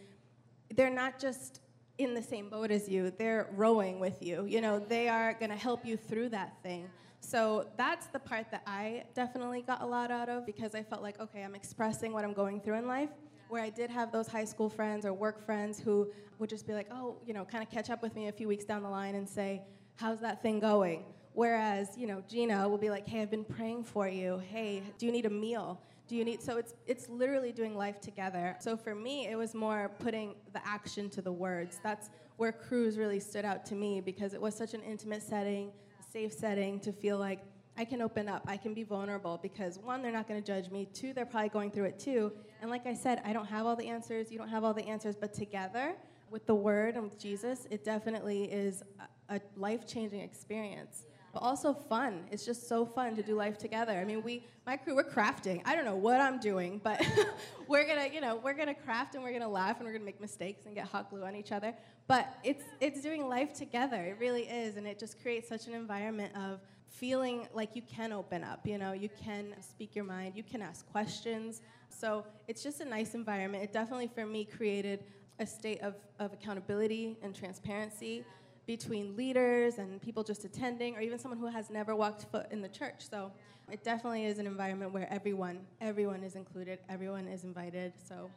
they're 0.74 0.90
not 0.90 1.18
just 1.18 1.60
in 1.98 2.14
the 2.14 2.22
same 2.22 2.48
boat 2.48 2.70
as 2.70 2.88
you. 2.88 3.10
They're 3.10 3.48
rowing 3.52 4.00
with 4.00 4.22
you. 4.22 4.44
You 4.46 4.60
know 4.60 4.78
they 4.78 5.08
are 5.08 5.34
going 5.34 5.50
to 5.50 5.56
help 5.56 5.84
you 5.84 5.96
through 5.96 6.30
that 6.30 6.62
thing. 6.62 6.88
So 7.20 7.66
that's 7.76 8.06
the 8.06 8.18
part 8.18 8.50
that 8.50 8.62
i 8.66 9.04
definitely 9.14 9.60
got 9.62 9.82
a 9.82 9.86
lot 9.86 10.10
out 10.10 10.30
of 10.30 10.46
because 10.46 10.74
i 10.74 10.82
felt 10.82 11.02
like 11.02 11.20
okay 11.20 11.42
i'm 11.42 11.54
expressing 11.54 12.14
what 12.14 12.24
i'm 12.24 12.32
going 12.32 12.60
through 12.62 12.76
in 12.76 12.86
life 12.86 13.10
where 13.50 13.62
I 13.62 13.70
did 13.70 13.90
have 13.90 14.12
those 14.12 14.28
high 14.28 14.44
school 14.44 14.68
friends 14.68 15.04
or 15.04 15.12
work 15.12 15.44
friends 15.44 15.80
who 15.80 16.10
would 16.38 16.48
just 16.48 16.66
be 16.66 16.72
like, 16.72 16.88
oh, 16.90 17.16
you 17.26 17.34
know, 17.34 17.44
kind 17.44 17.62
of 17.62 17.70
catch 17.70 17.90
up 17.90 18.02
with 18.02 18.14
me 18.14 18.28
a 18.28 18.32
few 18.32 18.48
weeks 18.48 18.64
down 18.64 18.82
the 18.82 18.88
line 18.88 19.14
and 19.14 19.28
say, 19.28 19.62
how's 19.96 20.20
that 20.20 20.42
thing 20.42 20.60
going? 20.60 21.04
Whereas, 21.32 21.96
you 21.96 22.06
know, 22.06 22.22
Gina 22.28 22.68
will 22.68 22.78
be 22.78 22.90
like, 22.90 23.06
hey, 23.06 23.22
I've 23.22 23.30
been 23.30 23.44
praying 23.44 23.84
for 23.84 24.08
you. 24.08 24.40
Hey, 24.50 24.82
do 24.98 25.06
you 25.06 25.12
need 25.12 25.26
a 25.26 25.30
meal? 25.30 25.80
Do 26.08 26.16
you 26.16 26.24
need 26.24 26.42
so 26.42 26.56
it's 26.56 26.74
it's 26.88 27.08
literally 27.08 27.52
doing 27.52 27.76
life 27.76 28.00
together. 28.00 28.56
So 28.58 28.76
for 28.76 28.96
me, 28.96 29.28
it 29.28 29.36
was 29.36 29.54
more 29.54 29.92
putting 30.00 30.34
the 30.52 30.66
action 30.66 31.08
to 31.10 31.22
the 31.22 31.30
words. 31.30 31.78
That's 31.84 32.10
where 32.36 32.50
crews 32.50 32.98
really 32.98 33.20
stood 33.20 33.44
out 33.44 33.64
to 33.66 33.76
me 33.76 34.00
because 34.00 34.34
it 34.34 34.40
was 34.40 34.56
such 34.56 34.74
an 34.74 34.82
intimate 34.82 35.22
setting, 35.22 35.70
safe 36.12 36.32
setting 36.32 36.80
to 36.80 36.92
feel 36.92 37.18
like 37.18 37.44
I 37.80 37.84
can 37.86 38.02
open 38.02 38.28
up, 38.28 38.42
I 38.46 38.58
can 38.58 38.74
be 38.74 38.82
vulnerable 38.82 39.40
because 39.42 39.78
one, 39.78 40.02
they're 40.02 40.12
not 40.12 40.28
going 40.28 40.38
to 40.38 40.46
judge 40.46 40.70
me. 40.70 40.86
Two, 40.92 41.14
they're 41.14 41.24
probably 41.24 41.48
going 41.48 41.70
through 41.70 41.86
it 41.86 41.98
too. 41.98 42.30
And 42.60 42.70
like 42.70 42.86
I 42.86 42.92
said, 42.92 43.22
I 43.24 43.32
don't 43.32 43.46
have 43.46 43.64
all 43.64 43.74
the 43.74 43.88
answers, 43.88 44.30
you 44.30 44.36
don't 44.36 44.50
have 44.50 44.64
all 44.64 44.74
the 44.74 44.86
answers, 44.86 45.16
but 45.16 45.32
together 45.32 45.94
with 46.30 46.44
the 46.44 46.54
word 46.54 46.96
and 46.96 47.04
with 47.04 47.18
Jesus, 47.18 47.66
it 47.70 47.82
definitely 47.82 48.44
is 48.52 48.82
a, 49.30 49.40
life 49.56 49.86
changing 49.86 50.20
experience. 50.20 51.06
But 51.32 51.38
also 51.38 51.72
fun. 51.72 52.24
It's 52.30 52.44
just 52.44 52.68
so 52.68 52.84
fun 52.84 53.16
to 53.16 53.22
do 53.22 53.34
life 53.34 53.56
together. 53.56 53.92
I 53.92 54.04
mean, 54.04 54.22
we, 54.22 54.44
my 54.66 54.76
crew, 54.76 54.94
we're 54.94 55.02
crafting. 55.02 55.62
I 55.64 55.74
don't 55.74 55.86
know 55.86 55.96
what 55.96 56.20
I'm 56.20 56.38
doing, 56.38 56.82
but 56.84 57.02
we're 57.66 57.86
gonna, 57.86 58.08
you 58.12 58.20
know, 58.20 58.36
we're 58.36 58.52
gonna 58.52 58.74
craft 58.74 59.14
and 59.14 59.24
we're 59.24 59.32
gonna 59.32 59.48
laugh 59.48 59.78
and 59.78 59.86
we're 59.86 59.94
gonna 59.94 60.04
make 60.04 60.20
mistakes 60.20 60.66
and 60.66 60.74
get 60.74 60.86
hot 60.86 61.08
glue 61.08 61.24
on 61.24 61.34
each 61.34 61.50
other. 61.50 61.72
But 62.08 62.36
it's, 62.44 62.64
it's 62.78 63.00
doing 63.00 63.26
life 63.26 63.54
together. 63.54 64.04
It 64.04 64.18
really 64.20 64.42
is, 64.42 64.76
and 64.76 64.86
it 64.86 64.98
just 64.98 65.22
creates 65.22 65.48
such 65.48 65.66
an 65.66 65.72
environment 65.72 66.36
of 66.36 66.60
feeling 66.90 67.48
like 67.54 67.74
you 67.74 67.82
can 67.82 68.12
open 68.12 68.44
up, 68.44 68.66
you 68.66 68.76
know, 68.76 68.92
you 68.92 69.08
can 69.24 69.54
speak 69.60 69.94
your 69.94 70.04
mind, 70.04 70.34
you 70.36 70.42
can 70.42 70.60
ask 70.60 70.86
questions. 70.90 71.62
So 71.88 72.24
it's 72.48 72.62
just 72.62 72.80
a 72.80 72.84
nice 72.84 73.14
environment. 73.14 73.64
It 73.64 73.72
definitely, 73.72 74.08
for 74.08 74.26
me, 74.26 74.44
created 74.44 75.04
a 75.38 75.46
state 75.46 75.80
of, 75.80 75.94
of 76.18 76.32
accountability 76.32 77.16
and 77.22 77.34
transparency 77.34 78.24
between 78.66 79.16
leaders 79.16 79.78
and 79.78 80.00
people 80.02 80.22
just 80.22 80.44
attending, 80.44 80.94
or 80.96 81.00
even 81.00 81.18
someone 81.18 81.40
who 81.40 81.46
has 81.46 81.70
never 81.70 81.96
walked 81.96 82.26
foot 82.30 82.46
in 82.50 82.60
the 82.60 82.68
church. 82.68 83.08
So 83.08 83.32
it 83.70 83.82
definitely 83.82 84.26
is 84.26 84.38
an 84.38 84.46
environment 84.46 84.92
where 84.92 85.10
everyone, 85.10 85.60
everyone 85.80 86.22
is 86.22 86.36
included, 86.36 86.80
everyone 86.88 87.26
is 87.26 87.44
invited. 87.44 87.92
So. 88.06 88.30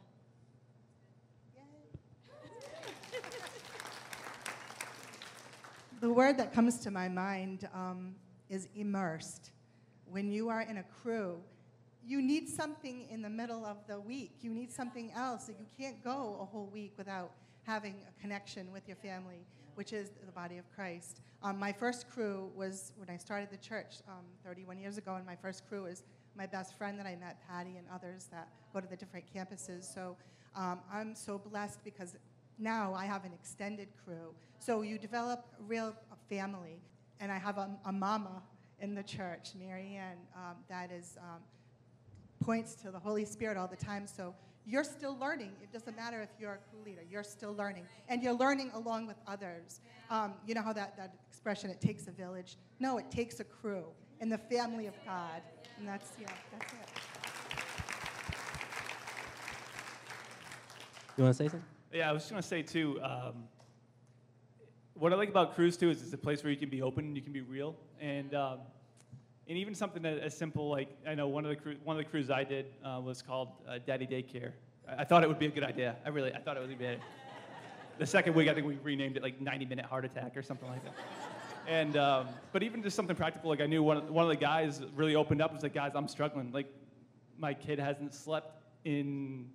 the 6.00 6.12
word 6.12 6.36
that 6.36 6.52
comes 6.52 6.80
to 6.80 6.90
my 6.90 7.08
mind 7.08 7.66
um, 7.72 8.14
is 8.54 8.68
immersed. 8.76 9.50
When 10.06 10.30
you 10.30 10.48
are 10.48 10.62
in 10.62 10.78
a 10.78 10.84
crew, 10.84 11.40
you 12.06 12.22
need 12.22 12.48
something 12.48 13.06
in 13.10 13.20
the 13.20 13.28
middle 13.28 13.66
of 13.66 13.78
the 13.88 13.98
week. 13.98 14.36
You 14.42 14.50
need 14.50 14.70
something 14.70 15.10
else. 15.12 15.48
You 15.48 15.66
can't 15.76 16.02
go 16.04 16.38
a 16.40 16.44
whole 16.44 16.70
week 16.72 16.92
without 16.96 17.32
having 17.64 17.96
a 18.08 18.20
connection 18.20 18.70
with 18.72 18.86
your 18.86 18.96
family, 18.98 19.44
which 19.74 19.92
is 19.92 20.10
the 20.24 20.32
body 20.32 20.58
of 20.58 20.64
Christ. 20.72 21.20
Um, 21.42 21.58
my 21.58 21.72
first 21.72 22.08
crew 22.08 22.52
was 22.54 22.92
when 22.96 23.10
I 23.10 23.16
started 23.16 23.48
the 23.50 23.56
church 23.56 23.96
um, 24.06 24.24
31 24.44 24.78
years 24.78 24.98
ago, 24.98 25.16
and 25.16 25.26
my 25.26 25.36
first 25.36 25.66
crew 25.68 25.86
is 25.86 26.04
my 26.36 26.46
best 26.46 26.78
friend 26.78 26.96
that 26.98 27.06
I 27.06 27.16
met, 27.16 27.38
Patty, 27.48 27.76
and 27.76 27.86
others 27.92 28.28
that 28.30 28.48
go 28.72 28.80
to 28.80 28.86
the 28.86 28.96
different 28.96 29.24
campuses. 29.34 29.92
So 29.92 30.16
um, 30.54 30.78
I'm 30.92 31.16
so 31.16 31.38
blessed 31.38 31.82
because 31.82 32.16
now 32.58 32.94
I 32.94 33.06
have 33.06 33.24
an 33.24 33.32
extended 33.32 33.88
crew. 34.04 34.32
So 34.60 34.82
you 34.82 34.96
develop 34.96 35.44
a 35.58 35.62
real 35.64 35.92
family 36.28 36.80
and 37.20 37.30
I 37.32 37.38
have 37.38 37.58
a, 37.58 37.70
a 37.84 37.92
mama 37.92 38.42
in 38.80 38.94
the 38.94 39.02
church, 39.02 39.50
Marianne, 39.58 40.18
um, 40.34 40.56
that 40.68 40.90
is 40.90 41.16
um, 41.20 41.40
points 42.40 42.74
to 42.74 42.90
the 42.90 42.98
Holy 42.98 43.24
Spirit 43.24 43.56
all 43.56 43.68
the 43.68 43.76
time. 43.76 44.06
So 44.06 44.34
you're 44.66 44.84
still 44.84 45.16
learning. 45.18 45.52
It 45.62 45.72
doesn't 45.72 45.96
matter 45.96 46.22
if 46.22 46.30
you're 46.38 46.54
a 46.54 46.70
crew 46.70 46.80
leader. 46.84 47.02
You're 47.10 47.22
still 47.22 47.54
learning, 47.54 47.86
and 48.08 48.22
you're 48.22 48.34
learning 48.34 48.70
along 48.74 49.06
with 49.06 49.16
others. 49.26 49.80
Um, 50.10 50.34
you 50.46 50.54
know 50.54 50.62
how 50.62 50.72
that, 50.72 50.96
that 50.96 51.14
expression, 51.28 51.70
"It 51.70 51.80
takes 51.80 52.06
a 52.06 52.10
village." 52.10 52.56
No, 52.80 52.98
it 52.98 53.10
takes 53.10 53.40
a 53.40 53.44
crew 53.44 53.84
in 54.20 54.28
the 54.28 54.38
family 54.38 54.86
of 54.86 54.94
God, 55.04 55.42
and 55.78 55.86
that's 55.86 56.12
yeah, 56.20 56.28
that's 56.58 56.72
it. 56.72 56.78
You 61.16 61.24
want 61.24 61.36
to 61.36 61.44
say 61.44 61.48
something? 61.48 61.68
Yeah, 61.92 62.10
I 62.10 62.12
was 62.12 62.22
just 62.22 62.32
going 62.32 62.42
to 62.42 62.48
say 62.48 62.62
too. 62.62 63.00
Um, 63.02 63.44
what 64.94 65.12
I 65.12 65.16
like 65.16 65.28
about 65.28 65.54
Crews 65.54 65.76
too 65.76 65.90
is 65.90 66.02
it's 66.02 66.12
a 66.12 66.18
place 66.18 66.42
where 66.42 66.50
you 66.50 66.56
can 66.56 66.68
be 66.68 66.82
open 66.82 67.04
and 67.04 67.16
you 67.16 67.22
can 67.22 67.32
be 67.32 67.40
real, 67.40 67.76
and 68.00 68.34
um, 68.34 68.58
and 69.48 69.58
even 69.58 69.74
something 69.74 70.04
as 70.04 70.36
simple 70.36 70.68
like 70.68 70.88
I 71.06 71.14
know 71.14 71.28
one 71.28 71.44
of 71.44 71.50
the 71.50 71.76
one 71.84 71.96
of 71.96 72.04
the 72.04 72.08
cruises 72.08 72.30
I 72.30 72.44
did 72.44 72.66
uh, 72.84 73.00
was 73.02 73.20
called 73.20 73.48
uh, 73.68 73.78
Daddy 73.84 74.06
Daycare. 74.06 74.52
I-, 74.88 75.02
I 75.02 75.04
thought 75.04 75.22
it 75.22 75.28
would 75.28 75.38
be 75.38 75.46
a 75.46 75.50
good 75.50 75.64
idea. 75.64 75.96
I 76.04 76.10
really 76.10 76.32
I 76.32 76.38
thought 76.38 76.56
it 76.56 76.60
would 76.60 76.78
be. 76.78 76.96
The 77.96 78.06
second 78.06 78.34
week, 78.34 78.48
I 78.48 78.54
think 78.54 78.66
we 78.66 78.76
renamed 78.82 79.16
it 79.16 79.22
like 79.22 79.40
90 79.40 79.66
Minute 79.66 79.84
Heart 79.84 80.04
Attack 80.06 80.36
or 80.36 80.42
something 80.42 80.68
like 80.68 80.82
that. 80.82 80.94
And 81.68 81.96
um, 81.96 82.28
but 82.52 82.62
even 82.62 82.82
just 82.82 82.96
something 82.96 83.14
practical, 83.14 83.50
like 83.50 83.60
I 83.60 83.66
knew 83.66 83.82
one 83.82 83.98
of, 83.98 84.10
one 84.10 84.24
of 84.24 84.30
the 84.30 84.36
guys 84.36 84.82
really 84.94 85.14
opened 85.14 85.40
up 85.40 85.50
and 85.50 85.56
was 85.56 85.62
like, 85.62 85.74
guys, 85.74 85.92
I'm 85.94 86.08
struggling. 86.08 86.50
Like 86.52 86.66
my 87.38 87.54
kid 87.54 87.78
hasn't 87.78 88.12
slept 88.14 88.62
in 88.84 89.48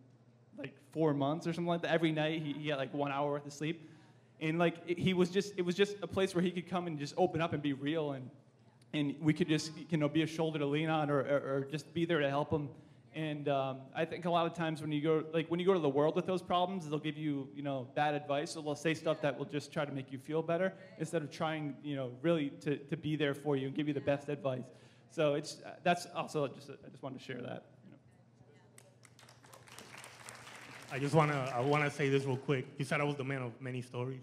like 0.57 0.73
four 0.91 1.13
months 1.13 1.47
or 1.47 1.53
something 1.53 1.67
like 1.67 1.81
that. 1.81 1.91
Every 1.91 2.11
night 2.11 2.41
he, 2.41 2.53
he 2.53 2.69
had 2.69 2.77
like 2.77 2.93
one 2.93 3.11
hour 3.11 3.31
worth 3.31 3.45
of 3.45 3.53
sleep, 3.53 3.88
and 4.41 4.59
like 4.59 4.75
it, 4.87 4.97
he 4.97 5.13
was 5.13 5.29
just 5.29 5.53
it 5.57 5.63
was 5.63 5.75
just 5.75 5.95
a 6.01 6.07
place 6.07 6.33
where 6.33 6.43
he 6.43 6.51
could 6.51 6.69
come 6.69 6.87
and 6.87 6.97
just 6.97 7.13
open 7.17 7.41
up 7.41 7.53
and 7.53 7.61
be 7.61 7.73
real, 7.73 8.11
and 8.11 8.29
and 8.93 9.15
we 9.21 9.33
could 9.33 9.47
just 9.47 9.71
you 9.89 9.97
know 9.97 10.09
be 10.09 10.21
a 10.21 10.27
shoulder 10.27 10.59
to 10.59 10.65
lean 10.65 10.89
on 10.89 11.09
or, 11.09 11.19
or, 11.19 11.37
or 11.55 11.67
just 11.71 11.93
be 11.93 12.05
there 12.05 12.19
to 12.19 12.29
help 12.29 12.51
him. 12.51 12.69
And 13.15 13.49
um, 13.49 13.79
I 13.95 14.05
think 14.05 14.25
a 14.25 14.29
lot 14.29 14.45
of 14.45 14.53
times 14.53 14.81
when 14.81 14.91
you 14.91 15.01
go 15.01 15.23
like 15.33 15.47
when 15.49 15.59
you 15.59 15.65
go 15.65 15.73
to 15.73 15.79
the 15.79 15.89
world 15.89 16.15
with 16.15 16.25
those 16.25 16.41
problems, 16.41 16.87
they'll 16.87 16.99
give 16.99 17.17
you 17.17 17.49
you 17.55 17.63
know 17.63 17.87
bad 17.95 18.13
advice, 18.13 18.55
or 18.55 18.63
they'll 18.63 18.75
say 18.75 18.93
stuff 18.93 19.21
that 19.21 19.37
will 19.37 19.45
just 19.45 19.73
try 19.73 19.83
to 19.83 19.91
make 19.91 20.11
you 20.11 20.19
feel 20.19 20.41
better 20.41 20.73
instead 20.99 21.21
of 21.21 21.31
trying 21.31 21.75
you 21.83 21.95
know 21.95 22.11
really 22.21 22.49
to, 22.61 22.77
to 22.77 22.95
be 22.95 23.15
there 23.15 23.33
for 23.33 23.55
you 23.55 23.67
and 23.67 23.75
give 23.75 23.87
you 23.87 23.93
the 23.93 24.01
best 24.01 24.29
advice. 24.29 24.63
So 25.11 25.33
it's 25.33 25.57
that's 25.83 26.05
also 26.15 26.47
just 26.47 26.69
I 26.69 26.89
just 26.89 27.01
wanted 27.01 27.19
to 27.19 27.25
share 27.25 27.41
that. 27.41 27.65
I 30.91 30.97
just 30.97 31.13
wanna 31.13 31.51
I 31.55 31.59
wanna 31.59 31.91
say 31.91 32.09
this 32.09 32.23
real 32.23 32.37
quick. 32.37 32.65
You 32.79 32.85
said 32.85 32.99
I 32.99 33.03
was 33.03 33.15
the 33.15 33.23
man 33.23 33.43
of 33.43 33.51
many 33.61 33.81
stories. 33.81 34.21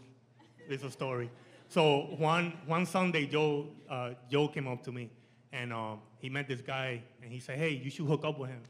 This 0.69 0.81
is 0.81 0.87
a 0.87 0.91
story. 0.91 1.31
So 1.69 2.09
one 2.19 2.55
one 2.67 2.87
Sunday, 2.87 3.27
Joe 3.27 3.69
uh, 3.89 4.15
Joe 4.29 4.49
came 4.49 4.67
up 4.67 4.83
to 4.85 4.91
me, 4.93 5.09
and 5.53 5.73
um, 5.73 6.01
he 6.19 6.29
met 6.29 6.49
this 6.49 6.61
guy, 6.61 7.03
and 7.23 7.33
he 7.33 7.39
said, 7.39 7.59
"Hey, 7.59 7.71
you 7.71 7.89
should 7.89 8.07
hook 8.07 8.25
up 8.25 8.41
with 8.41 8.51
him." 8.51 8.63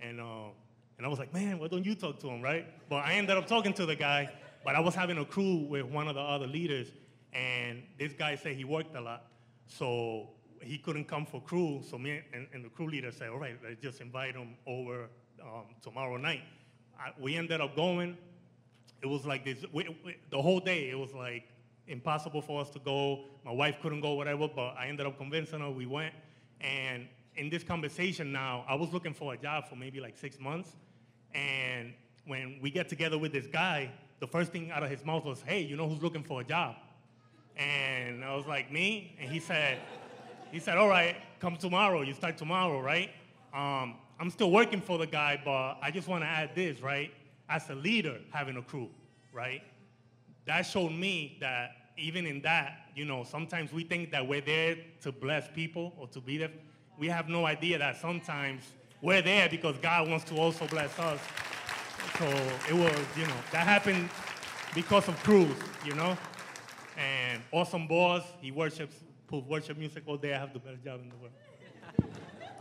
And 0.00 0.20
uh, 0.20 0.48
and 0.96 1.06
I 1.06 1.08
was 1.08 1.20
like, 1.20 1.32
"Man, 1.32 1.60
why 1.60 1.68
don't 1.68 1.86
you 1.86 1.94
talk 1.94 2.18
to 2.20 2.28
him, 2.28 2.42
right?" 2.42 2.66
But 2.88 3.04
I 3.04 3.12
ended 3.14 3.36
up 3.36 3.46
talking 3.46 3.72
to 3.74 3.86
the 3.86 3.94
guy. 3.94 4.32
But 4.64 4.74
I 4.74 4.80
was 4.80 4.94
having 4.96 5.18
a 5.18 5.24
crew 5.24 5.58
with 5.68 5.84
one 5.84 6.08
of 6.08 6.16
the 6.16 6.22
other 6.22 6.48
leaders, 6.48 6.88
and 7.32 7.82
this 7.98 8.14
guy 8.14 8.34
said 8.34 8.56
he 8.56 8.64
worked 8.64 8.96
a 8.96 9.00
lot, 9.00 9.26
so 9.66 10.30
he 10.60 10.78
couldn't 10.78 11.04
come 11.04 11.24
for 11.24 11.40
crew. 11.40 11.82
So 11.88 11.98
me 11.98 12.20
and, 12.32 12.48
and 12.52 12.64
the 12.64 12.68
crew 12.70 12.88
leader 12.88 13.12
said, 13.12 13.28
"All 13.28 13.38
right, 13.38 13.56
let's 13.62 13.80
just 13.80 14.00
invite 14.00 14.34
him 14.34 14.56
over 14.66 15.08
um, 15.40 15.66
tomorrow 15.82 16.16
night." 16.16 16.42
I, 16.98 17.12
we 17.20 17.36
ended 17.36 17.60
up 17.60 17.76
going. 17.76 18.16
It 19.02 19.06
was 19.06 19.26
like 19.26 19.44
this 19.44 19.64
we, 19.72 19.86
we, 20.04 20.16
the 20.30 20.40
whole 20.40 20.60
day. 20.60 20.90
It 20.90 20.98
was 20.98 21.12
like 21.12 21.44
impossible 21.86 22.40
for 22.40 22.60
us 22.60 22.70
to 22.70 22.78
go. 22.78 23.24
My 23.44 23.52
wife 23.52 23.76
couldn't 23.82 24.00
go, 24.00 24.14
whatever. 24.14 24.48
But 24.48 24.74
I 24.78 24.86
ended 24.86 25.06
up 25.06 25.18
convincing 25.18 25.60
her. 25.60 25.70
We 25.70 25.86
went, 25.86 26.14
and 26.60 27.06
in 27.36 27.50
this 27.50 27.62
conversation 27.62 28.32
now, 28.32 28.64
I 28.68 28.74
was 28.74 28.92
looking 28.92 29.12
for 29.12 29.34
a 29.34 29.36
job 29.36 29.68
for 29.68 29.76
maybe 29.76 30.00
like 30.00 30.16
six 30.16 30.38
months, 30.38 30.76
and 31.34 31.92
when 32.26 32.58
we 32.62 32.70
get 32.70 32.88
together 32.88 33.18
with 33.18 33.32
this 33.32 33.46
guy, 33.46 33.90
the 34.20 34.26
first 34.26 34.52
thing 34.52 34.70
out 34.70 34.82
of 34.82 34.90
his 34.90 35.04
mouth 35.04 35.24
was, 35.24 35.42
"Hey, 35.42 35.60
you 35.60 35.76
know 35.76 35.88
who's 35.88 36.02
looking 36.02 36.22
for 36.22 36.40
a 36.40 36.44
job?" 36.44 36.76
And 37.56 38.24
I 38.24 38.34
was 38.34 38.46
like, 38.46 38.72
"Me?" 38.72 39.16
And 39.20 39.30
he 39.30 39.40
said, 39.40 39.78
"He 40.50 40.58
said, 40.58 40.78
all 40.78 40.88
right, 40.88 41.16
come 41.40 41.56
tomorrow. 41.56 42.02
You 42.02 42.14
start 42.14 42.38
tomorrow, 42.38 42.80
right?" 42.80 43.10
Um, 43.52 43.96
I'm 44.18 44.30
still 44.30 44.50
working 44.50 44.80
for 44.80 44.98
the 44.98 45.06
guy, 45.06 45.40
but 45.44 45.78
I 45.82 45.90
just 45.90 46.08
want 46.08 46.22
to 46.22 46.28
add 46.28 46.54
this, 46.54 46.80
right? 46.80 47.12
As 47.48 47.68
a 47.70 47.74
leader, 47.74 48.18
having 48.30 48.56
a 48.56 48.62
crew, 48.62 48.88
right? 49.32 49.62
That 50.46 50.62
showed 50.62 50.92
me 50.92 51.36
that 51.40 51.72
even 51.96 52.26
in 52.26 52.40
that, 52.42 52.88
you 52.94 53.04
know, 53.04 53.24
sometimes 53.24 53.72
we 53.72 53.84
think 53.84 54.10
that 54.12 54.26
we're 54.26 54.40
there 54.40 54.76
to 55.02 55.12
bless 55.12 55.48
people 55.48 55.92
or 55.98 56.06
to 56.08 56.20
be 56.20 56.38
there. 56.38 56.50
We 56.98 57.08
have 57.08 57.28
no 57.28 57.44
idea 57.46 57.78
that 57.78 57.96
sometimes 57.96 58.62
we're 59.02 59.22
there 59.22 59.48
because 59.48 59.76
God 59.78 60.08
wants 60.08 60.24
to 60.26 60.36
also 60.36 60.66
bless 60.66 60.96
us. 60.98 61.20
So 62.18 62.24
it 62.68 62.74
was, 62.74 63.06
you 63.16 63.26
know, 63.26 63.36
that 63.52 63.66
happened 63.66 64.10
because 64.74 65.08
of 65.08 65.20
crews, 65.22 65.56
you 65.84 65.94
know? 65.94 66.16
And 66.96 67.42
awesome 67.50 67.88
boss, 67.88 68.22
he 68.40 68.52
worships, 68.52 68.96
put 69.26 69.44
worship 69.46 69.76
music 69.76 70.04
all 70.06 70.16
day. 70.16 70.34
I 70.34 70.38
have 70.38 70.52
the 70.52 70.60
best 70.60 70.82
job 70.84 71.00
in 71.00 71.08
the 71.08 71.16
world. 71.16 71.32